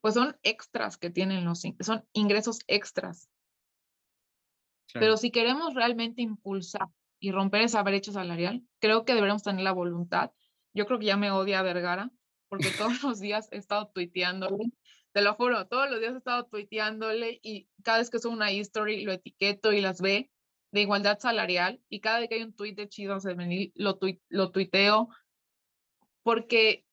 pues 0.01 0.15
son 0.15 0.37
extras 0.43 0.97
que 0.97 1.09
tienen 1.09 1.45
los, 1.45 1.61
son 1.79 2.05
ingresos 2.11 2.59
extras. 2.67 3.29
Pero 4.93 5.17
si 5.17 5.31
queremos 5.31 5.73
realmente 5.73 6.21
impulsar 6.21 6.87
y 7.23 7.31
romper 7.31 7.61
esa 7.61 7.81
brecha 7.83 8.11
salarial, 8.11 8.67
creo 8.79 9.05
que 9.05 9.13
deberíamos 9.13 9.43
tener 9.43 9.63
la 9.63 9.71
voluntad. 9.71 10.31
Yo 10.73 10.85
creo 10.85 10.99
que 10.99 11.05
ya 11.05 11.15
me 11.15 11.31
odia 11.31 11.61
Vergara, 11.61 12.11
porque 12.49 12.67
todos 12.77 13.01
los 13.01 13.21
días 13.21 13.47
he 13.53 13.55
estado 13.55 13.89
tuiteándole, 13.93 14.65
te 15.13 15.21
lo 15.21 15.33
juro, 15.35 15.65
todos 15.69 15.89
los 15.89 16.01
días 16.01 16.15
he 16.15 16.17
estado 16.17 16.47
tuiteándole 16.47 17.39
y 17.41 17.69
cada 17.81 17.99
vez 17.99 18.09
que 18.09 18.19
subo 18.19 18.33
una 18.33 18.51
history 18.51 19.05
lo 19.05 19.13
etiqueto 19.13 19.71
y 19.71 19.79
las 19.79 20.01
ve 20.01 20.31
de 20.73 20.81
igualdad 20.81 21.17
salarial 21.17 21.81
y 21.87 22.01
cada 22.01 22.19
vez 22.19 22.27
que 22.27 22.35
hay 22.35 22.43
un 22.43 22.53
tuit 22.53 22.75
de 22.75 22.89
Chido 22.89 23.17
lo, 23.75 23.99
lo 24.27 24.51
tuiteo 24.51 25.07
porque 26.23 26.85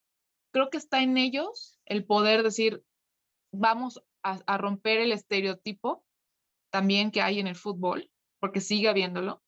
creo 0.53 0.71
que 0.71 0.79
está 0.79 1.03
en 1.03 1.17
ellos 1.17 1.81
el 1.87 2.05
poder 2.05 2.45
decir, 2.45 2.85
vamos 3.53 4.01
a 4.23 4.59
romper 4.59 5.01
el 5.01 5.11
estereotipo 5.11 6.05
también 6.71 7.11
que 7.11 7.21
hay 7.21 7.41
en 7.41 7.49
el 7.49 7.57
fútbol, 7.57 8.13
porque 8.39 8.61
sigue 8.61 8.89
habiéndolo, 8.89 9.43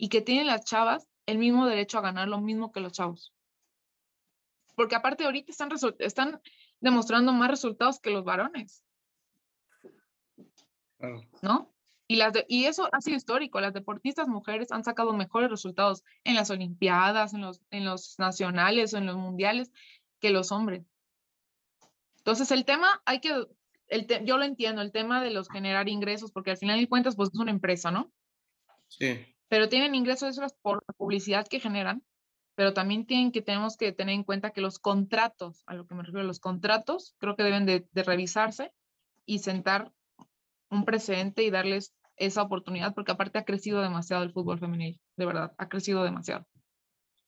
y 0.00 0.08
que 0.08 0.22
tienen 0.22 0.46
las 0.46 0.64
chavas 0.64 1.06
el 1.26 1.36
mismo 1.36 1.66
derecho 1.66 1.98
a 1.98 2.00
ganar 2.00 2.26
lo 2.26 2.40
mismo 2.40 2.72
que 2.72 2.80
los 2.80 2.92
chavos. 2.92 3.34
Porque 4.74 4.94
aparte 4.94 5.24
ahorita 5.24 5.52
están, 5.52 5.70
están 5.98 6.40
demostrando 6.80 7.34
más 7.34 7.50
resultados 7.50 8.00
que 8.00 8.10
los 8.10 8.24
varones. 8.24 8.82
¿No? 11.42 11.70
Y, 12.08 12.16
las 12.16 12.32
y 12.48 12.64
eso 12.64 12.88
ha 12.92 13.00
sido 13.02 13.18
histórico. 13.18 13.60
Las 13.60 13.74
deportistas 13.74 14.26
mujeres 14.26 14.72
han 14.72 14.84
sacado 14.84 15.12
mejores 15.12 15.50
resultados 15.50 16.02
en 16.24 16.34
las 16.34 16.50
Olimpiadas, 16.50 17.34
en 17.34 17.42
los, 17.42 17.60
en 17.70 17.84
los 17.84 18.18
nacionales 18.18 18.94
o 18.94 18.96
en 18.96 19.04
los 19.04 19.16
mundiales 19.16 19.70
que 20.18 20.30
los 20.30 20.50
hombres. 20.50 20.82
Entonces, 22.16 22.50
el 22.52 22.64
tema 22.64 23.02
hay 23.04 23.20
que, 23.20 23.46
el 23.88 24.06
yo 24.24 24.38
lo 24.38 24.44
entiendo, 24.44 24.80
el 24.80 24.92
tema 24.92 25.22
de 25.22 25.30
los 25.30 25.50
generar 25.50 25.90
ingresos, 25.90 26.32
porque 26.32 26.52
al 26.52 26.56
final 26.56 26.80
de 26.80 26.88
cuentas, 26.88 27.16
pues 27.16 27.28
es 27.34 27.38
una 27.38 27.50
empresa, 27.50 27.90
¿no? 27.90 28.10
Sí 28.88 29.26
pero 29.50 29.68
tienen 29.68 29.96
ingresos 29.96 30.28
extras 30.28 30.54
por 30.62 30.84
la 30.86 30.94
publicidad 30.94 31.46
que 31.46 31.58
generan, 31.58 32.04
pero 32.54 32.72
también 32.72 33.04
tienen 33.04 33.32
que, 33.32 33.42
tenemos 33.42 33.76
que 33.76 33.90
tener 33.90 34.14
en 34.14 34.22
cuenta 34.22 34.52
que 34.52 34.60
los 34.60 34.78
contratos, 34.78 35.64
a 35.66 35.74
lo 35.74 35.86
que 35.86 35.94
me 35.96 36.04
refiero, 36.04 36.24
los 36.24 36.38
contratos, 36.38 37.16
creo 37.18 37.34
que 37.34 37.42
deben 37.42 37.66
de, 37.66 37.84
revisarse 37.92 38.72
y 39.26 39.40
sentar 39.40 39.92
un 40.70 40.84
precedente 40.84 41.42
y 41.42 41.50
darles 41.50 41.92
esa 42.16 42.42
oportunidad, 42.42 42.94
porque 42.94 43.10
aparte 43.10 43.38
ha 43.38 43.44
crecido 43.44 43.82
demasiado 43.82 44.22
el 44.22 44.32
fútbol 44.32 44.60
femenil, 44.60 45.00
de 45.16 45.26
verdad, 45.26 45.52
ha 45.58 45.68
crecido 45.68 46.04
demasiado. 46.04 46.46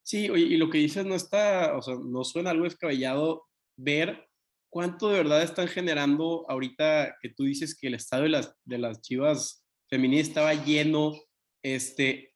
Sí, 0.05 0.31
oye, 0.31 0.45
y 0.45 0.57
lo 0.59 0.71
que 0.71 0.79
dices 0.79 1.05
no 1.05 1.17
está, 1.17 1.77
o 1.77 1.83
sea, 1.83 1.97
no 1.97 2.23
suena 2.23 2.51
algo 2.51 2.65
descabellado 2.65 3.49
ver 3.77 4.29
cuánto 4.71 5.09
de 5.09 5.19
verdad 5.19 5.43
están 5.43 5.67
generando 5.67 6.49
ahorita 6.49 7.17
que 7.21 7.31
tú 7.31 7.45
dices 7.45 7.77
que 7.77 7.89
el 7.89 7.95
estado 7.95 8.25
de 8.25 8.29
las, 8.29 8.55
de 8.65 8.79
las 8.79 9.01
chivas 9.01 9.67
femeninas 9.89 10.29
estaba 10.29 10.55
lleno, 10.55 11.15
este, 11.63 12.33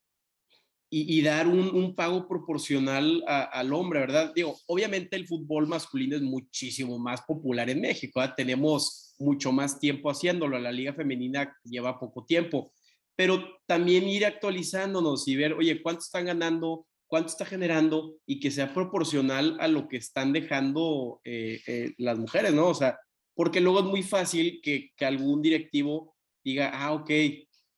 y, 0.88 1.20
dar 1.20 1.48
un, 1.48 1.94
pago 1.94 2.28
proporcional 2.28 3.22
al 3.26 3.72
hombre, 3.72 4.00
¿verdad? 4.00 4.32
Digo, 4.34 4.56
obviamente 4.66 5.16
el 5.16 5.26
fútbol 5.26 5.66
masculino 5.66 6.16
es 6.16 6.22
muchísimo 6.22 6.98
más 6.98 7.22
popular 7.22 7.68
en 7.68 7.80
México, 7.80 8.22
tenemos 8.36 9.14
mucho 9.18 9.50
más 9.50 9.80
tiempo 9.80 10.10
haciéndolo, 10.10 10.58
la 10.58 10.70
liga 10.70 10.94
femenina 10.94 11.54
lleva 11.64 11.98
poco 11.98 12.24
tiempo, 12.24 12.72
pero 13.16 13.44
también 13.66 14.08
ir 14.08 14.24
actualizándonos 14.24 15.26
y 15.26 15.36
ver, 15.36 15.54
oye, 15.54 15.82
¿cuánto 15.82 16.00
están 16.00 16.26
ganando? 16.26 16.86
¿Cuánto 17.08 17.28
está 17.28 17.44
generando? 17.44 18.16
Y 18.26 18.38
que 18.38 18.50
sea 18.50 18.72
proporcional 18.72 19.56
a 19.60 19.68
lo 19.68 19.88
que 19.88 19.96
están 19.96 20.32
dejando 20.32 21.20
eh, 21.24 21.60
eh, 21.66 21.94
las 21.98 22.18
mujeres, 22.18 22.52
¿no? 22.52 22.68
O 22.68 22.74
sea, 22.74 22.98
porque 23.34 23.60
luego 23.60 23.80
es 23.80 23.86
muy 23.86 24.02
fácil 24.02 24.60
que, 24.62 24.90
que 24.96 25.04
algún 25.04 25.42
directivo 25.42 26.14
diga, 26.44 26.70
ah, 26.72 26.92
ok, 26.92 27.10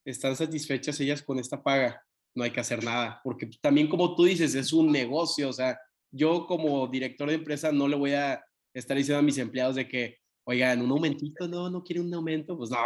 están 0.05 0.37
satisfechas 0.37 1.01
ellas 1.01 1.23
con 1.23 1.39
esta 1.39 1.63
paga, 1.63 2.03
no 2.35 2.45
hay 2.45 2.51
que 2.51 2.61
hacer 2.61 2.83
nada, 2.85 3.21
porque 3.25 3.51
también 3.61 3.89
como 3.89 4.15
tú 4.15 4.25
dices, 4.25 4.55
es 4.55 4.73
un 4.73 4.93
negocio, 4.93 5.49
o 5.49 5.53
sea, 5.53 5.79
yo 6.11 6.47
como 6.47 6.87
director 6.87 7.29
de 7.29 7.35
empresa 7.35 7.73
no 7.73 7.89
le 7.89 7.97
voy 7.97 8.13
a 8.13 8.43
estar 8.73 8.97
diciendo 8.97 9.19
a 9.19 9.23
mis 9.23 9.39
empleados 9.39 9.77
de 9.77 9.89
que, 9.89 10.19
oigan, 10.45 10.81
un 10.83 10.91
aumentito, 10.91 11.49
no, 11.49 11.69
no 11.69 11.83
quiere 11.83 12.01
un 12.01 12.13
aumento, 12.15 12.57
pues 12.57 12.71
no. 12.71 12.79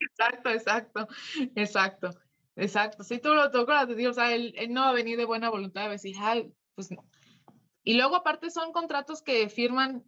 Exacto, 0.00 0.50
exacto, 0.50 1.08
exacto, 1.56 2.10
exacto. 2.56 3.04
Si 3.04 3.18
tú 3.18 3.34
lo 3.34 3.50
tocas, 3.50 3.88
o 3.88 4.12
sea, 4.12 4.34
él, 4.34 4.54
no 4.70 4.82
va 4.82 4.90
a 4.90 4.94
venir 4.94 5.16
de 5.16 5.24
buena 5.24 5.50
voluntad 5.50 5.86
a 5.86 5.90
decir, 5.90 6.14
ay, 6.20 6.52
pues 6.74 6.90
no. 6.90 7.08
Y 7.82 7.94
luego 7.94 8.16
aparte 8.16 8.50
son 8.50 8.72
contratos 8.72 9.22
que 9.22 9.48
firman, 9.48 10.04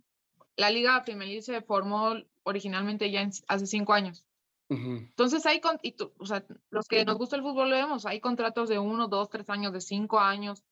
la 0.56 0.70
Liga 0.70 1.02
Femenil 1.02 1.42
se 1.42 1.62
formó 1.62 2.14
originalmente 2.42 3.10
ya 3.10 3.28
hace 3.48 3.66
cinco 3.66 3.94
años. 3.94 4.26
Entonces 4.70 5.44
hay, 5.46 5.60
con, 5.60 5.80
y 5.82 5.96
o 6.18 6.26
sea, 6.26 6.46
los 6.70 6.86
que 6.86 7.04
nos 7.04 7.18
gusta 7.18 7.34
el 7.34 7.42
fútbol 7.42 7.70
lo 7.70 7.76
vemos, 7.76 8.06
hay 8.06 8.20
contratos 8.20 8.68
de 8.68 8.78
uno, 8.78 9.08
dos, 9.08 9.28
tres 9.28 9.50
años, 9.50 9.72
de 9.72 9.80
cinco 9.80 10.20
años, 10.20 10.62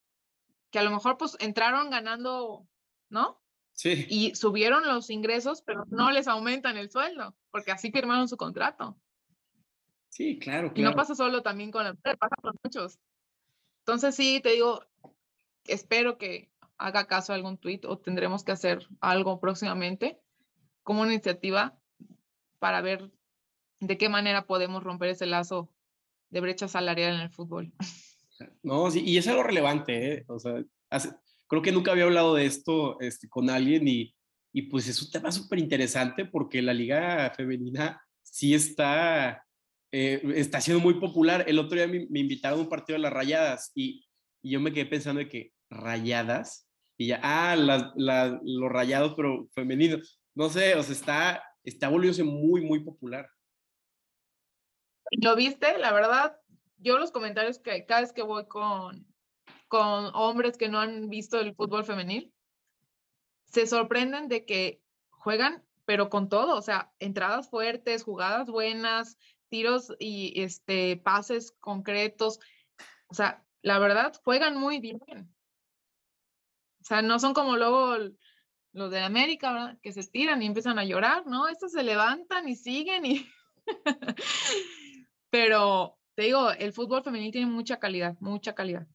que 0.71 0.79
a 0.79 0.85
lo 0.85 0.93
mejor 0.93 1.19
pues 1.19 1.37
entraron 1.41 1.91
ganando, 1.91 2.65
¿no? 3.09 3.43
Sí. 3.73 4.07
Y 4.09 4.37
subieron 4.37 4.87
los 4.87 5.11
ingresos, 5.11 5.63
pero 5.63 5.85
no 5.89 6.13
les 6.13 6.29
aumentan 6.29 6.77
el 6.77 6.93
sueldo, 6.93 7.35
porque 7.51 7.73
así 7.73 7.91
firmaron 7.91 8.29
su 8.29 8.37
contrato. 8.37 8.97
Sí, 10.11 10.39
claro, 10.39 10.73
claro. 10.73 10.81
Y 10.81 10.83
no 10.83 10.95
pasa 10.95 11.17
solo 11.17 11.43
también 11.43 11.73
con 11.73 11.85
el 11.85 11.97
pasa 11.97 12.37
con 12.41 12.55
muchos. 12.63 13.01
Entonces 13.81 14.15
sí, 14.15 14.41
te 14.41 14.51
digo, 14.51 14.85
espero 15.65 16.19
que 16.19 16.53
haga 16.77 17.09
caso 17.09 17.33
a 17.33 17.37
algún 17.37 17.59
tweet 17.59 17.81
o 17.85 17.99
tendremos 17.99 18.45
que 18.45 18.53
hacer 18.53 18.87
algo 19.01 19.41
próximamente 19.41 20.21
como 20.85 21.03
una 21.03 21.13
iniciativa 21.13 21.77
para 22.61 22.81
ver 22.81 23.11
de 23.81 23.99
qué 23.99 24.09
manera 24.09 24.47
podemos 24.47 24.83
romper 24.83 25.11
ese 25.11 25.27
lazo 25.27 25.71
de 26.31 26.41
brecha 26.41 26.69
salarial 26.69 27.15
en 27.15 27.21
el 27.21 27.31
fútbol. 27.31 27.73
No, 28.63 28.89
sí, 28.89 29.03
y 29.05 29.17
es 29.17 29.27
algo 29.27 29.43
relevante, 29.43 30.13
¿eh? 30.13 30.25
o 30.29 30.39
sea, 30.39 30.63
creo 31.49 31.61
que 31.61 31.73
nunca 31.73 31.91
había 31.91 32.05
hablado 32.05 32.37
de 32.37 32.47
esto 32.47 33.01
este, 33.01 33.29
con 33.29 33.51
alguien 33.51 33.89
y, 33.89 34.15
y 34.53 34.63
pues 34.63 34.87
es 34.87 35.03
un 35.03 35.11
tema 35.11 35.33
súper 35.33 35.59
interesante 35.59 36.25
porque 36.25 36.63
la 36.63 36.73
liga 36.73 37.33
femenina 37.37 38.01
sí 38.23 38.55
está, 38.55 39.45
eh, 39.91 40.23
está 40.37 40.61
siendo 40.61 40.83
muy 40.83 40.95
popular. 41.01 41.45
El 41.49 41.59
otro 41.59 41.77
día 41.77 41.89
me, 41.89 42.21
invitaron 42.21 42.61
a 42.61 42.63
un 42.63 42.69
partido 42.69 42.97
de 42.97 43.03
las 43.03 43.13
rayadas 43.13 43.73
y, 43.75 44.07
y, 44.43 44.51
yo 44.51 44.61
me 44.61 44.73
quedé 44.73 44.87
pensando 44.87 45.19
de 45.19 45.29
que 45.29 45.53
rayadas 45.71 46.69
y 46.97 47.09
ya, 47.09 47.21
ah, 47.23 47.57
las, 47.57 47.93
los 47.97 48.71
rayados, 48.71 49.15
pero 49.17 49.49
femeninos. 49.53 50.21
No 50.35 50.49
sé, 50.49 50.75
o 50.75 50.83
sea, 50.83 50.93
está, 50.93 51.45
está 51.65 51.89
volviéndose 51.89 52.25
muy, 52.25 52.61
muy 52.61 52.81
popular. 52.81 53.29
¿Lo 55.11 55.37
viste? 55.37 55.79
La 55.79 55.93
verdad, 55.93 56.39
yo 56.79 56.99
los 56.99 57.11
comentarios 57.11 57.59
que 57.59 57.87
cada 57.87 58.03
vez 58.03 58.13
que 58.13 58.23
voy 58.23 58.47
con, 58.47 59.07
con 59.69 60.11
hombres 60.15 60.57
que 60.57 60.69
no 60.69 60.79
han 60.81 61.09
visto 61.09 61.41
el 61.41 61.55
fútbol 61.55 61.85
femenil, 61.85 62.33
se 63.47 63.67
sorprenden 63.67 64.29
de 64.29 64.45
que 64.45 64.83
juegan, 65.11 65.65
pero 65.85 66.11
con 66.11 66.29
todo, 66.29 66.57
o 66.57 66.63
sea, 66.63 66.93
entradas 66.99 67.49
fuertes, 67.49 68.05
jugadas 68.05 68.51
buenas, 68.51 69.17
tiros 69.49 69.95
y 69.99 70.41
este, 70.43 70.99
pases 70.99 71.53
concretos. 71.61 72.39
O 73.07 73.15
sea, 73.15 73.45
la 73.63 73.79
verdad, 73.79 74.13
juegan 74.23 74.57
muy 74.57 74.81
bien. 74.81 75.01
O 76.81 76.85
sea, 76.85 77.03
no 77.03 77.19
son 77.19 77.33
como 77.35 77.57
luego 77.57 77.97
los 78.73 78.91
de 78.91 79.01
América. 79.01 79.79
Que 79.83 79.93
se 79.93 80.01
estiran 80.01 80.43
y 80.43 80.47
empiezan 80.47 80.79
a 80.79 80.85
llorar, 80.85 81.27
¿no? 81.27 81.49
Estos 81.49 81.73
se 81.73 81.83
levantan 81.83 82.49
y 82.49 82.57
siguen 82.57 83.07
y... 83.07 83.27
Pero 85.31 85.99
te 86.15 86.25
digo, 86.25 86.51
el 86.51 86.73
fútbol 86.73 87.05
femenino 87.05 87.31
tiene 87.31 87.47
mucha 87.47 87.79
calidad, 87.79 88.17
mucha 88.21 88.53
calidad. 88.53 88.87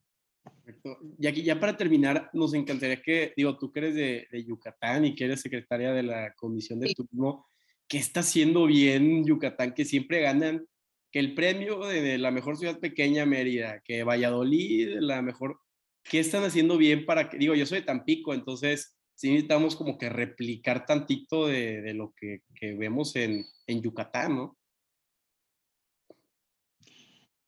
Perfecto. 0.42 0.98
Y 1.18 1.26
aquí 1.26 1.42
ya 1.42 1.58
para 1.58 1.76
terminar, 1.76 2.28
nos 2.34 2.52
encantaría 2.52 3.00
que, 3.00 3.32
digo, 3.36 3.56
tú 3.56 3.72
que 3.72 3.80
eres 3.80 3.94
de, 3.94 4.44
Yucatán 4.46 5.06
y 5.06 5.14
que 5.14 5.24
eres 5.24 5.40
secretaria 5.40 5.92
de 5.92 6.02
la 6.02 6.34
Comisión 6.34 6.80
de 6.80 6.92
Turismo, 6.92 7.46
¿qué 7.88 7.98
está 7.98 8.20
haciendo 8.20 8.66
bien 8.66 9.24
Yucatán 9.24 9.72
que 9.72 9.84
siempre 9.84 10.20
ganan? 10.20 10.66
Que 11.10 11.18
el 11.18 11.34
premio 11.34 11.78
de, 11.86 12.18
la 12.18 12.30
mejor 12.30 12.58
ciudad 12.58 12.78
pequeña, 12.78 13.24
Mérida, 13.24 13.80
que 13.84 14.04
Valladolid, 14.04 14.98
la 14.98 15.22
mejor, 15.22 15.60
¿qué 16.02 16.18
están 16.18 16.44
haciendo 16.44 16.76
bien 16.76 17.06
para 17.06 17.30
que, 17.30 17.38
digo, 17.38 17.54
yo 17.54 17.64
soy 17.64 17.78
de 17.78 17.86
Tampico, 17.86 18.34
entonces 18.34 18.98
sí 19.14 19.28
necesitamos 19.28 19.76
como 19.76 19.96
que 19.96 20.10
replicar 20.10 20.84
tantito 20.84 21.46
de, 21.46 21.94
lo 21.94 22.12
que, 22.14 22.42
que 22.54 22.74
vemos 22.74 23.16
en, 23.16 23.46
en 23.66 23.80
Yucatán, 23.80 24.36
¿no? 24.36 24.58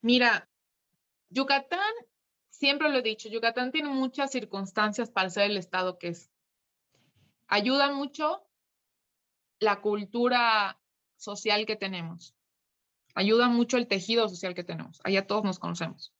Mira, 0.01 0.49
Yucatán, 1.31 1.93
siempre 2.51 2.89
lo 2.89 2.99
he 2.99 3.03
dicho, 3.03 3.29
Yucatán 3.29 3.73
tiene 3.73 3.89
muchas 3.89 4.31
circunstancias 4.31 5.11
para 5.11 5.31
ser 5.31 5.51
el 5.51 5.57
estado 5.57 5.99
que 5.99 6.09
es. 6.09 6.31
Ayuda 7.49 7.93
mucho 7.93 8.47
la 9.59 9.81
cultura 9.81 10.79
social 11.17 11.67
que 11.67 11.77
tenemos. 11.77 12.35
Ayuda 13.15 13.49
mucho 13.49 13.77
el 13.77 13.89
tejido 13.89 14.29
social 14.29 14.55
que 14.55 14.65
tenemos. 14.65 15.01
Allá 15.05 15.27
todos 15.27 15.45
nos 15.45 15.59
conocemos. 15.59 16.13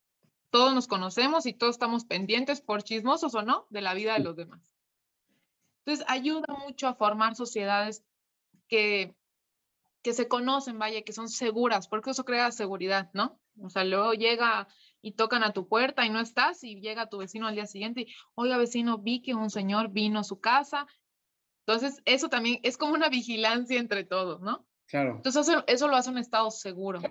Todos 0.49 0.73
nos 0.73 0.87
conocemos 0.87 1.45
y 1.45 1.53
todos 1.53 1.75
estamos 1.75 2.05
pendientes, 2.05 2.61
por 2.61 2.81
chismosos 2.81 3.35
o 3.35 3.41
no, 3.41 3.67
de 3.69 3.81
la 3.81 3.93
vida 3.93 4.13
de 4.13 4.19
los 4.19 4.35
demás. 4.35 4.73
Entonces, 5.85 6.05
ayuda 6.09 6.53
mucho 6.65 6.87
a 6.87 6.95
formar 6.95 7.35
sociedades 7.35 8.03
que, 8.67 9.15
que 10.01 10.13
se 10.13 10.27
conocen, 10.27 10.79
vaya, 10.79 11.03
que 11.03 11.13
son 11.13 11.29
seguras, 11.29 11.87
porque 11.87 12.11
eso 12.11 12.25
crea 12.25 12.51
seguridad, 12.51 13.09
¿no? 13.13 13.39
O 13.61 13.69
sea, 13.69 13.83
luego 13.83 14.13
llega 14.13 14.67
y 15.01 15.13
tocan 15.13 15.43
a 15.43 15.53
tu 15.53 15.67
puerta 15.67 16.05
y 16.05 16.09
no 16.09 16.19
estás 16.19 16.63
y 16.63 16.79
llega 16.81 17.09
tu 17.09 17.17
vecino 17.17 17.47
al 17.47 17.55
día 17.55 17.65
siguiente 17.65 18.01
y, 18.01 18.15
oiga 18.35 18.57
vecino, 18.57 18.97
vi 18.97 19.21
que 19.21 19.33
un 19.33 19.49
señor 19.49 19.89
vino 19.89 20.19
a 20.19 20.23
su 20.23 20.39
casa. 20.39 20.87
Entonces, 21.65 22.01
eso 22.05 22.29
también 22.29 22.59
es 22.63 22.77
como 22.77 22.93
una 22.93 23.09
vigilancia 23.09 23.79
entre 23.79 24.03
todos, 24.03 24.41
¿no? 24.41 24.67
Claro. 24.87 25.15
Entonces, 25.17 25.47
eso, 25.67 25.87
lo 25.87 25.95
hace 25.95 26.09
un 26.09 26.17
estado 26.17 26.49
seguro. 26.49 27.01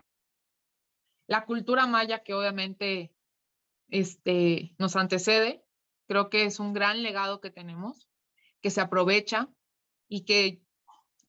La 1.26 1.44
cultura 1.44 1.86
maya 1.86 2.22
que 2.22 2.34
obviamente 2.34 3.12
este, 3.88 4.74
nos 4.78 4.96
antecede, 4.96 5.64
creo 6.06 6.30
que 6.30 6.44
es 6.44 6.60
un 6.60 6.72
gran 6.72 7.02
legado 7.02 7.40
que 7.40 7.50
tenemos, 7.50 8.08
que 8.62 8.70
se 8.70 8.80
aprovecha 8.80 9.48
y 10.08 10.24
que 10.24 10.62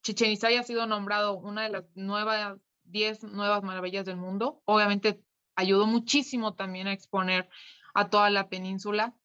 Chichen 0.01 0.31
Itzá 0.31 0.47
ha 0.47 0.63
sido 0.63 0.85
nombrado 0.85 1.37
una 1.37 1.63
de 1.63 1.69
las 1.69 1.83
nuevas 1.95 2.57
10 2.87 3.23
nuevas 3.23 3.63
maravillas 3.63 4.05
del 4.05 4.17
mundo. 4.17 4.61
Obviamente 4.65 5.21
ayudó 5.55 5.87
muchísimo 5.87 6.53
también 6.53 6.87
a 6.87 6.93
exponer 6.93 7.49
a 7.93 8.09
toda 8.09 8.29
la 8.29 8.49
península. 8.49 9.15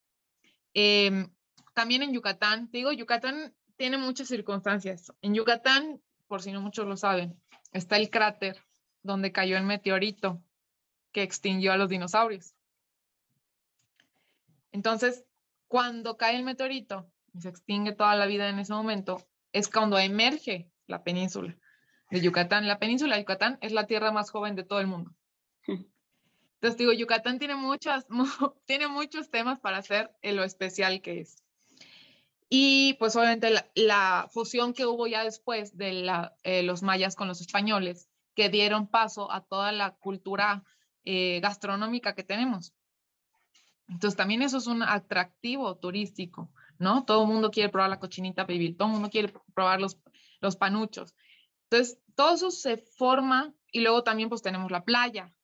Em, 0.74 1.30
también 1.74 2.02
en 2.02 2.12
Yucatán, 2.12 2.70
te 2.70 2.78
digo, 2.78 2.92
Yucatán 2.92 3.54
tiene 3.76 3.98
muchas 3.98 4.28
circunstancias. 4.28 5.12
En 5.22 5.34
Yucatán, 5.34 6.00
por 6.26 6.42
si 6.42 6.52
no 6.52 6.60
muchos 6.60 6.86
lo 6.86 6.96
saben, 6.96 7.40
está 7.72 7.96
el 7.96 8.10
cráter 8.10 8.56
donde 9.02 9.32
cayó 9.32 9.56
el 9.56 9.64
meteorito 9.64 10.42
que 11.12 11.22
extinguió 11.22 11.72
a 11.72 11.76
los 11.76 11.88
dinosaurios. 11.88 12.54
Entonces, 14.70 15.24
cuando 15.68 16.16
cae 16.16 16.36
el 16.36 16.44
meteorito 16.44 17.10
y 17.34 17.42
se 17.42 17.50
extingue 17.50 17.92
toda 17.92 18.14
la 18.14 18.26
vida 18.26 18.48
en 18.48 18.58
ese 18.58 18.72
momento, 18.72 19.22
es 19.52 19.68
cuando 19.68 19.98
emerge 19.98 20.70
la 20.86 21.02
península 21.04 21.56
de 22.12 22.20
Yucatán. 22.20 22.68
La 22.68 22.78
península 22.78 23.16
de 23.16 23.22
Yucatán 23.22 23.58
es 23.62 23.72
la 23.72 23.86
tierra 23.86 24.12
más 24.12 24.30
joven 24.30 24.54
de 24.54 24.64
todo 24.64 24.80
el 24.80 24.86
mundo. 24.86 25.12
Entonces 25.66 26.78
digo, 26.78 26.92
Yucatán 26.92 27.38
tiene, 27.38 27.56
muchas, 27.56 28.06
tiene 28.66 28.86
muchos 28.86 29.30
temas 29.30 29.58
para 29.58 29.78
hacer 29.78 30.12
en 30.20 30.36
lo 30.36 30.44
especial 30.44 31.00
que 31.00 31.20
es. 31.20 31.42
Y 32.48 32.94
pues 32.98 33.16
obviamente 33.16 33.50
la, 33.74 34.28
fusión 34.30 34.74
que 34.74 34.84
hubo 34.84 35.06
ya 35.06 35.24
después 35.24 35.76
de 35.76 35.92
la, 35.92 36.36
eh, 36.44 36.62
los 36.62 36.82
mayas 36.82 37.16
con 37.16 37.26
los 37.26 37.40
españoles, 37.40 38.10
que 38.34 38.50
dieron 38.50 38.88
paso 38.88 39.32
a 39.32 39.40
toda 39.40 39.72
la 39.72 39.92
cultura 39.92 40.62
eh, 41.04 41.40
gastronómica 41.40 42.14
que 42.14 42.24
tenemos. 42.24 42.74
Entonces 43.88 44.16
también 44.16 44.42
eso 44.42 44.58
es 44.58 44.66
un 44.66 44.82
atractivo 44.82 45.76
turístico, 45.76 46.50
¿no? 46.78 47.04
Todo 47.04 47.22
el 47.22 47.28
mundo 47.28 47.50
quiere 47.50 47.70
probar 47.70 47.90
la 47.90 47.98
cochinita 47.98 48.46
pibil, 48.46 48.76
todo 48.76 48.88
el 48.88 48.94
mundo 48.94 49.10
quiere 49.10 49.32
probar 49.54 49.80
los, 49.80 49.98
los 50.40 50.56
panuchos. 50.56 51.14
Entonces, 51.72 51.98
todo 52.14 52.34
eso 52.34 52.50
se 52.50 52.76
forma 52.76 53.54
y 53.70 53.80
luego 53.80 54.02
también 54.02 54.28
pues 54.28 54.42
tenemos 54.42 54.70
la 54.70 54.84
playa, 54.84 55.34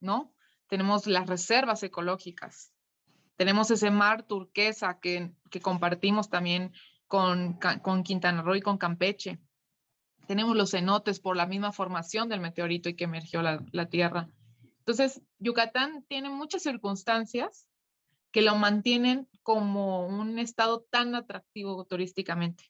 ¿no? 0.00 0.34
Tenemos 0.68 1.06
las 1.06 1.26
reservas 1.26 1.82
ecológicas, 1.82 2.72
tenemos 3.36 3.70
ese 3.70 3.90
mar 3.90 4.24
turquesa 4.24 4.98
que, 5.00 5.32
que 5.50 5.60
compartimos 5.60 6.28
también 6.28 6.72
con, 7.06 7.58
con 7.82 8.02
Quintana 8.02 8.42
Roo 8.42 8.56
y 8.56 8.60
con 8.60 8.78
Campeche. 8.78 9.38
Tenemos 10.26 10.56
los 10.56 10.72
cenotes 10.72 11.20
por 11.20 11.36
la 11.36 11.46
misma 11.46 11.72
formación 11.72 12.28
del 12.28 12.40
meteorito 12.40 12.88
y 12.88 12.96
que 12.96 13.04
emergió 13.04 13.40
la, 13.40 13.64
la 13.72 13.88
Tierra. 13.88 14.28
Entonces, 14.80 15.22
Yucatán 15.38 16.04
tiene 16.08 16.28
muchas 16.28 16.62
circunstancias 16.62 17.66
que 18.30 18.42
lo 18.42 18.56
mantienen 18.56 19.28
como 19.42 20.06
un 20.06 20.38
estado 20.38 20.86
tan 20.90 21.14
atractivo 21.14 21.84
turísticamente. 21.84 22.64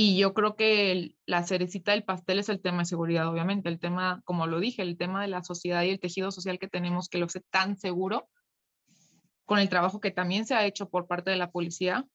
Y 0.00 0.16
yo 0.16 0.32
creo 0.32 0.54
que 0.54 1.16
la 1.26 1.42
cerecita 1.42 1.90
del 1.90 2.04
pastel 2.04 2.38
es 2.38 2.48
el 2.48 2.60
tema 2.60 2.78
de 2.78 2.84
seguridad, 2.84 3.26
obviamente, 3.26 3.68
el 3.68 3.80
tema, 3.80 4.22
como 4.24 4.46
lo 4.46 4.60
dije, 4.60 4.82
el 4.82 4.96
tema 4.96 5.22
de 5.22 5.26
la 5.26 5.42
sociedad 5.42 5.82
y 5.82 5.90
el 5.90 5.98
tejido 5.98 6.30
social 6.30 6.60
que 6.60 6.68
tenemos 6.68 7.08
que 7.08 7.18
lo 7.18 7.26
hace 7.26 7.40
tan 7.50 7.76
seguro, 7.76 8.28
con 9.44 9.58
el 9.58 9.68
trabajo 9.68 9.98
que 9.98 10.12
también 10.12 10.46
se 10.46 10.54
ha 10.54 10.64
hecho 10.66 10.88
por 10.88 11.08
parte 11.08 11.32
de 11.32 11.36
la 11.36 11.50
policía, 11.50 12.06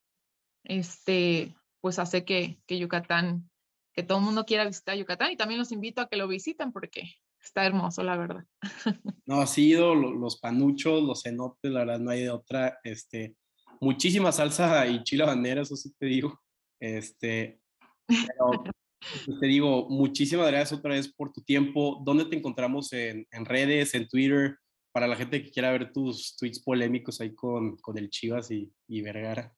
este, 0.63 1.57
pues 1.81 1.99
hace 1.99 2.23
que, 2.23 2.57
que 2.67 2.79
Yucatán, 2.79 3.49
que 3.91 4.03
todo 4.03 4.19
el 4.19 4.23
mundo 4.23 4.45
quiera 4.45 4.63
visitar 4.63 4.95
Yucatán 4.95 5.33
y 5.33 5.35
también 5.35 5.59
los 5.59 5.73
invito 5.73 5.99
a 5.99 6.07
que 6.07 6.15
lo 6.15 6.29
visiten 6.29 6.71
porque 6.71 7.15
está 7.41 7.65
hermoso, 7.65 8.01
la 8.01 8.15
verdad. 8.15 8.45
No, 9.25 9.41
ha 9.41 9.47
sido 9.47 9.93
los 9.93 10.39
panuchos, 10.39 11.03
los 11.03 11.23
cenotes, 11.23 11.69
la 11.69 11.79
verdad 11.79 11.99
no 11.99 12.11
hay 12.11 12.21
de 12.21 12.29
otra, 12.29 12.79
este, 12.85 13.35
muchísima 13.81 14.31
salsa 14.31 14.87
y 14.87 15.03
chile 15.03 15.23
habanero, 15.23 15.63
eso 15.63 15.75
sí 15.75 15.93
te 15.99 16.05
digo. 16.05 16.39
Este, 16.79 17.61
pero, 18.27 18.63
pues, 18.63 19.39
te 19.39 19.47
digo, 19.47 19.87
muchísimas 19.89 20.47
gracias 20.47 20.79
otra 20.79 20.91
vez 20.91 21.11
por 21.13 21.31
tu 21.31 21.41
tiempo. 21.41 22.01
¿Dónde 22.03 22.25
te 22.25 22.35
encontramos 22.35 22.93
en, 22.93 23.27
redes, 23.45 23.93
en 23.95 24.07
Twitter, 24.07 24.57
para 24.91 25.07
la 25.07 25.15
gente 25.15 25.43
que 25.43 25.51
quiera 25.51 25.71
ver 25.71 25.91
tus 25.91 26.35
tweets 26.37 26.61
polémicos 26.61 27.19
ahí 27.19 27.33
con, 27.33 27.77
con 27.77 27.97
el 27.97 28.09
Chivas 28.09 28.51
y, 28.51 28.71
y 28.87 29.01
Vergara? 29.01 29.53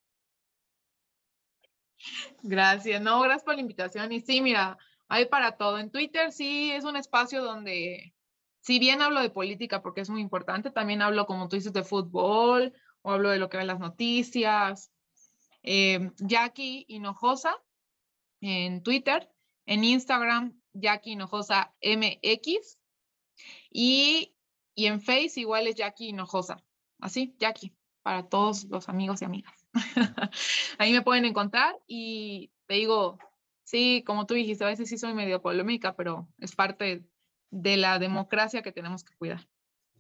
Gracias, 2.44 3.02
no, 3.02 3.22
gracias 3.22 3.44
por 3.44 3.56
la 3.56 3.62
invitación. 3.62 4.12
Y 4.12 4.22
sí, 4.22 4.42
mira, 4.42 4.78
hay 5.08 5.26
para 5.26 5.58
todo. 5.58 5.78
En 5.78 5.92
Twitter 5.92 6.32
sí 6.32 6.72
es 6.72 6.84
un 6.84 6.96
espacio 6.96 7.44
donde, 7.44 8.14
si 8.62 8.80
bien 8.80 9.02
hablo 9.02 9.22
de 9.22 9.30
política 9.30 9.82
porque 9.82 10.02
es 10.02 10.10
muy 10.10 10.22
importante, 10.22 10.72
también 10.72 11.02
hablo, 11.02 11.26
como 11.26 11.48
tú 11.48 11.56
dices, 11.56 11.74
de 11.74 11.84
fútbol 11.84 12.74
o 13.02 13.12
hablo 13.12 13.30
de 13.30 13.40
lo 13.40 13.50
que 13.50 13.58
ven 13.58 13.68
las 13.68 13.80
noticias. 13.80 14.92
Eh, 15.64 16.12
Jackie 16.18 16.86
Hinojosa 16.88 17.56
en 18.42 18.84
Twitter, 18.84 19.30
en 19.66 19.84
Instagram, 19.84 20.60
Jackie 20.74 21.12
Hinojosa 21.12 21.74
MX 21.82 22.78
y, 23.72 24.36
y 24.76 24.86
en 24.86 25.02
Face 25.02 25.40
igual 25.40 25.68
es 25.68 25.76
Jackie 25.76 26.10
Hinojosa. 26.10 26.64
Así, 27.00 27.36
Jackie, 27.40 27.74
para 28.04 28.28
todos 28.28 28.66
los 28.66 28.90
amigos 28.90 29.22
y 29.22 29.26
amigas. 29.26 29.54
Ahí 30.78 30.92
me 30.92 31.02
pueden 31.02 31.26
encontrar 31.26 31.76
y 31.88 32.52
te 32.68 32.76
digo, 32.76 33.18
sí, 33.64 34.04
como 34.06 34.26
tú 34.26 34.34
dijiste, 34.34 34.64
a 34.64 34.68
veces 34.68 34.90
sí 34.90 34.98
soy 34.98 35.14
medio 35.14 35.42
polémica, 35.42 35.96
pero 35.96 36.28
es 36.40 36.56
parte 36.56 37.06
de 37.52 37.78
la 37.78 38.00
democracia 38.00 38.62
que 38.62 38.72
tenemos 38.72 39.04
que 39.04 39.16
cuidar. 39.16 39.48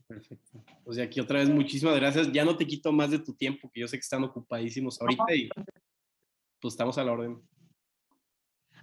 Perfecto. 0.07 0.63
Pues 0.83 0.99
aquí 0.99 1.19
otra 1.19 1.39
vez 1.39 1.49
muchísimas 1.49 1.95
gracias. 1.95 2.31
Ya 2.31 2.45
no 2.45 2.55
te 2.55 2.67
quito 2.67 2.91
más 2.91 3.09
de 3.09 3.19
tu 3.19 3.33
tiempo, 3.33 3.71
que 3.71 3.79
yo 3.81 3.87
sé 3.87 3.97
que 3.97 4.01
están 4.01 4.23
ocupadísimos 4.23 5.01
ahorita 5.01 5.35
y 5.35 5.49
pues 6.59 6.73
estamos 6.73 6.97
a 6.97 7.03
la 7.03 7.11
orden. 7.11 7.41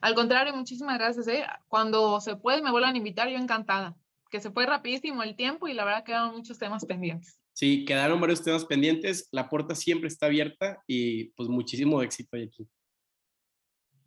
Al 0.03 0.15
contrario, 0.17 0.53
muchísimas 0.55 0.99
gracias. 0.99 1.29
¿eh? 1.29 1.45
Cuando 1.69 2.21
se 2.21 2.37
puede, 2.37 2.61
me 2.61 2.73
vuelvan 2.73 2.95
a 2.95 2.99
invitar, 2.99 3.29
yo 3.29 3.39
encantada. 3.39 3.97
Que 4.31 4.41
se 4.41 4.51
fue 4.51 4.67
rapidísimo 4.67 5.23
el 5.23 5.37
tiempo 5.37 5.69
y 5.69 5.75
la 5.75 5.85
verdad 5.85 6.05
quedaron 6.05 6.35
muchos 6.35 6.59
temas 6.59 6.85
pendientes. 6.85 7.39
Sí, 7.53 7.85
quedaron 7.85 8.21
varios 8.21 8.43
temas 8.43 8.65
pendientes. 8.65 9.29
La 9.31 9.49
puerta 9.49 9.75
siempre 9.77 10.09
está 10.09 10.27
abierta 10.27 10.83
y 10.89 11.27
pues 11.35 11.49
muchísimo 11.49 12.03
éxito 12.03 12.37
aquí. 12.37 12.69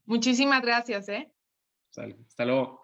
Muchísimas 0.03 0.61
gracias, 0.61 1.07
¿eh? 1.07 1.31
Hasta 1.87 2.45
luego. 2.45 2.81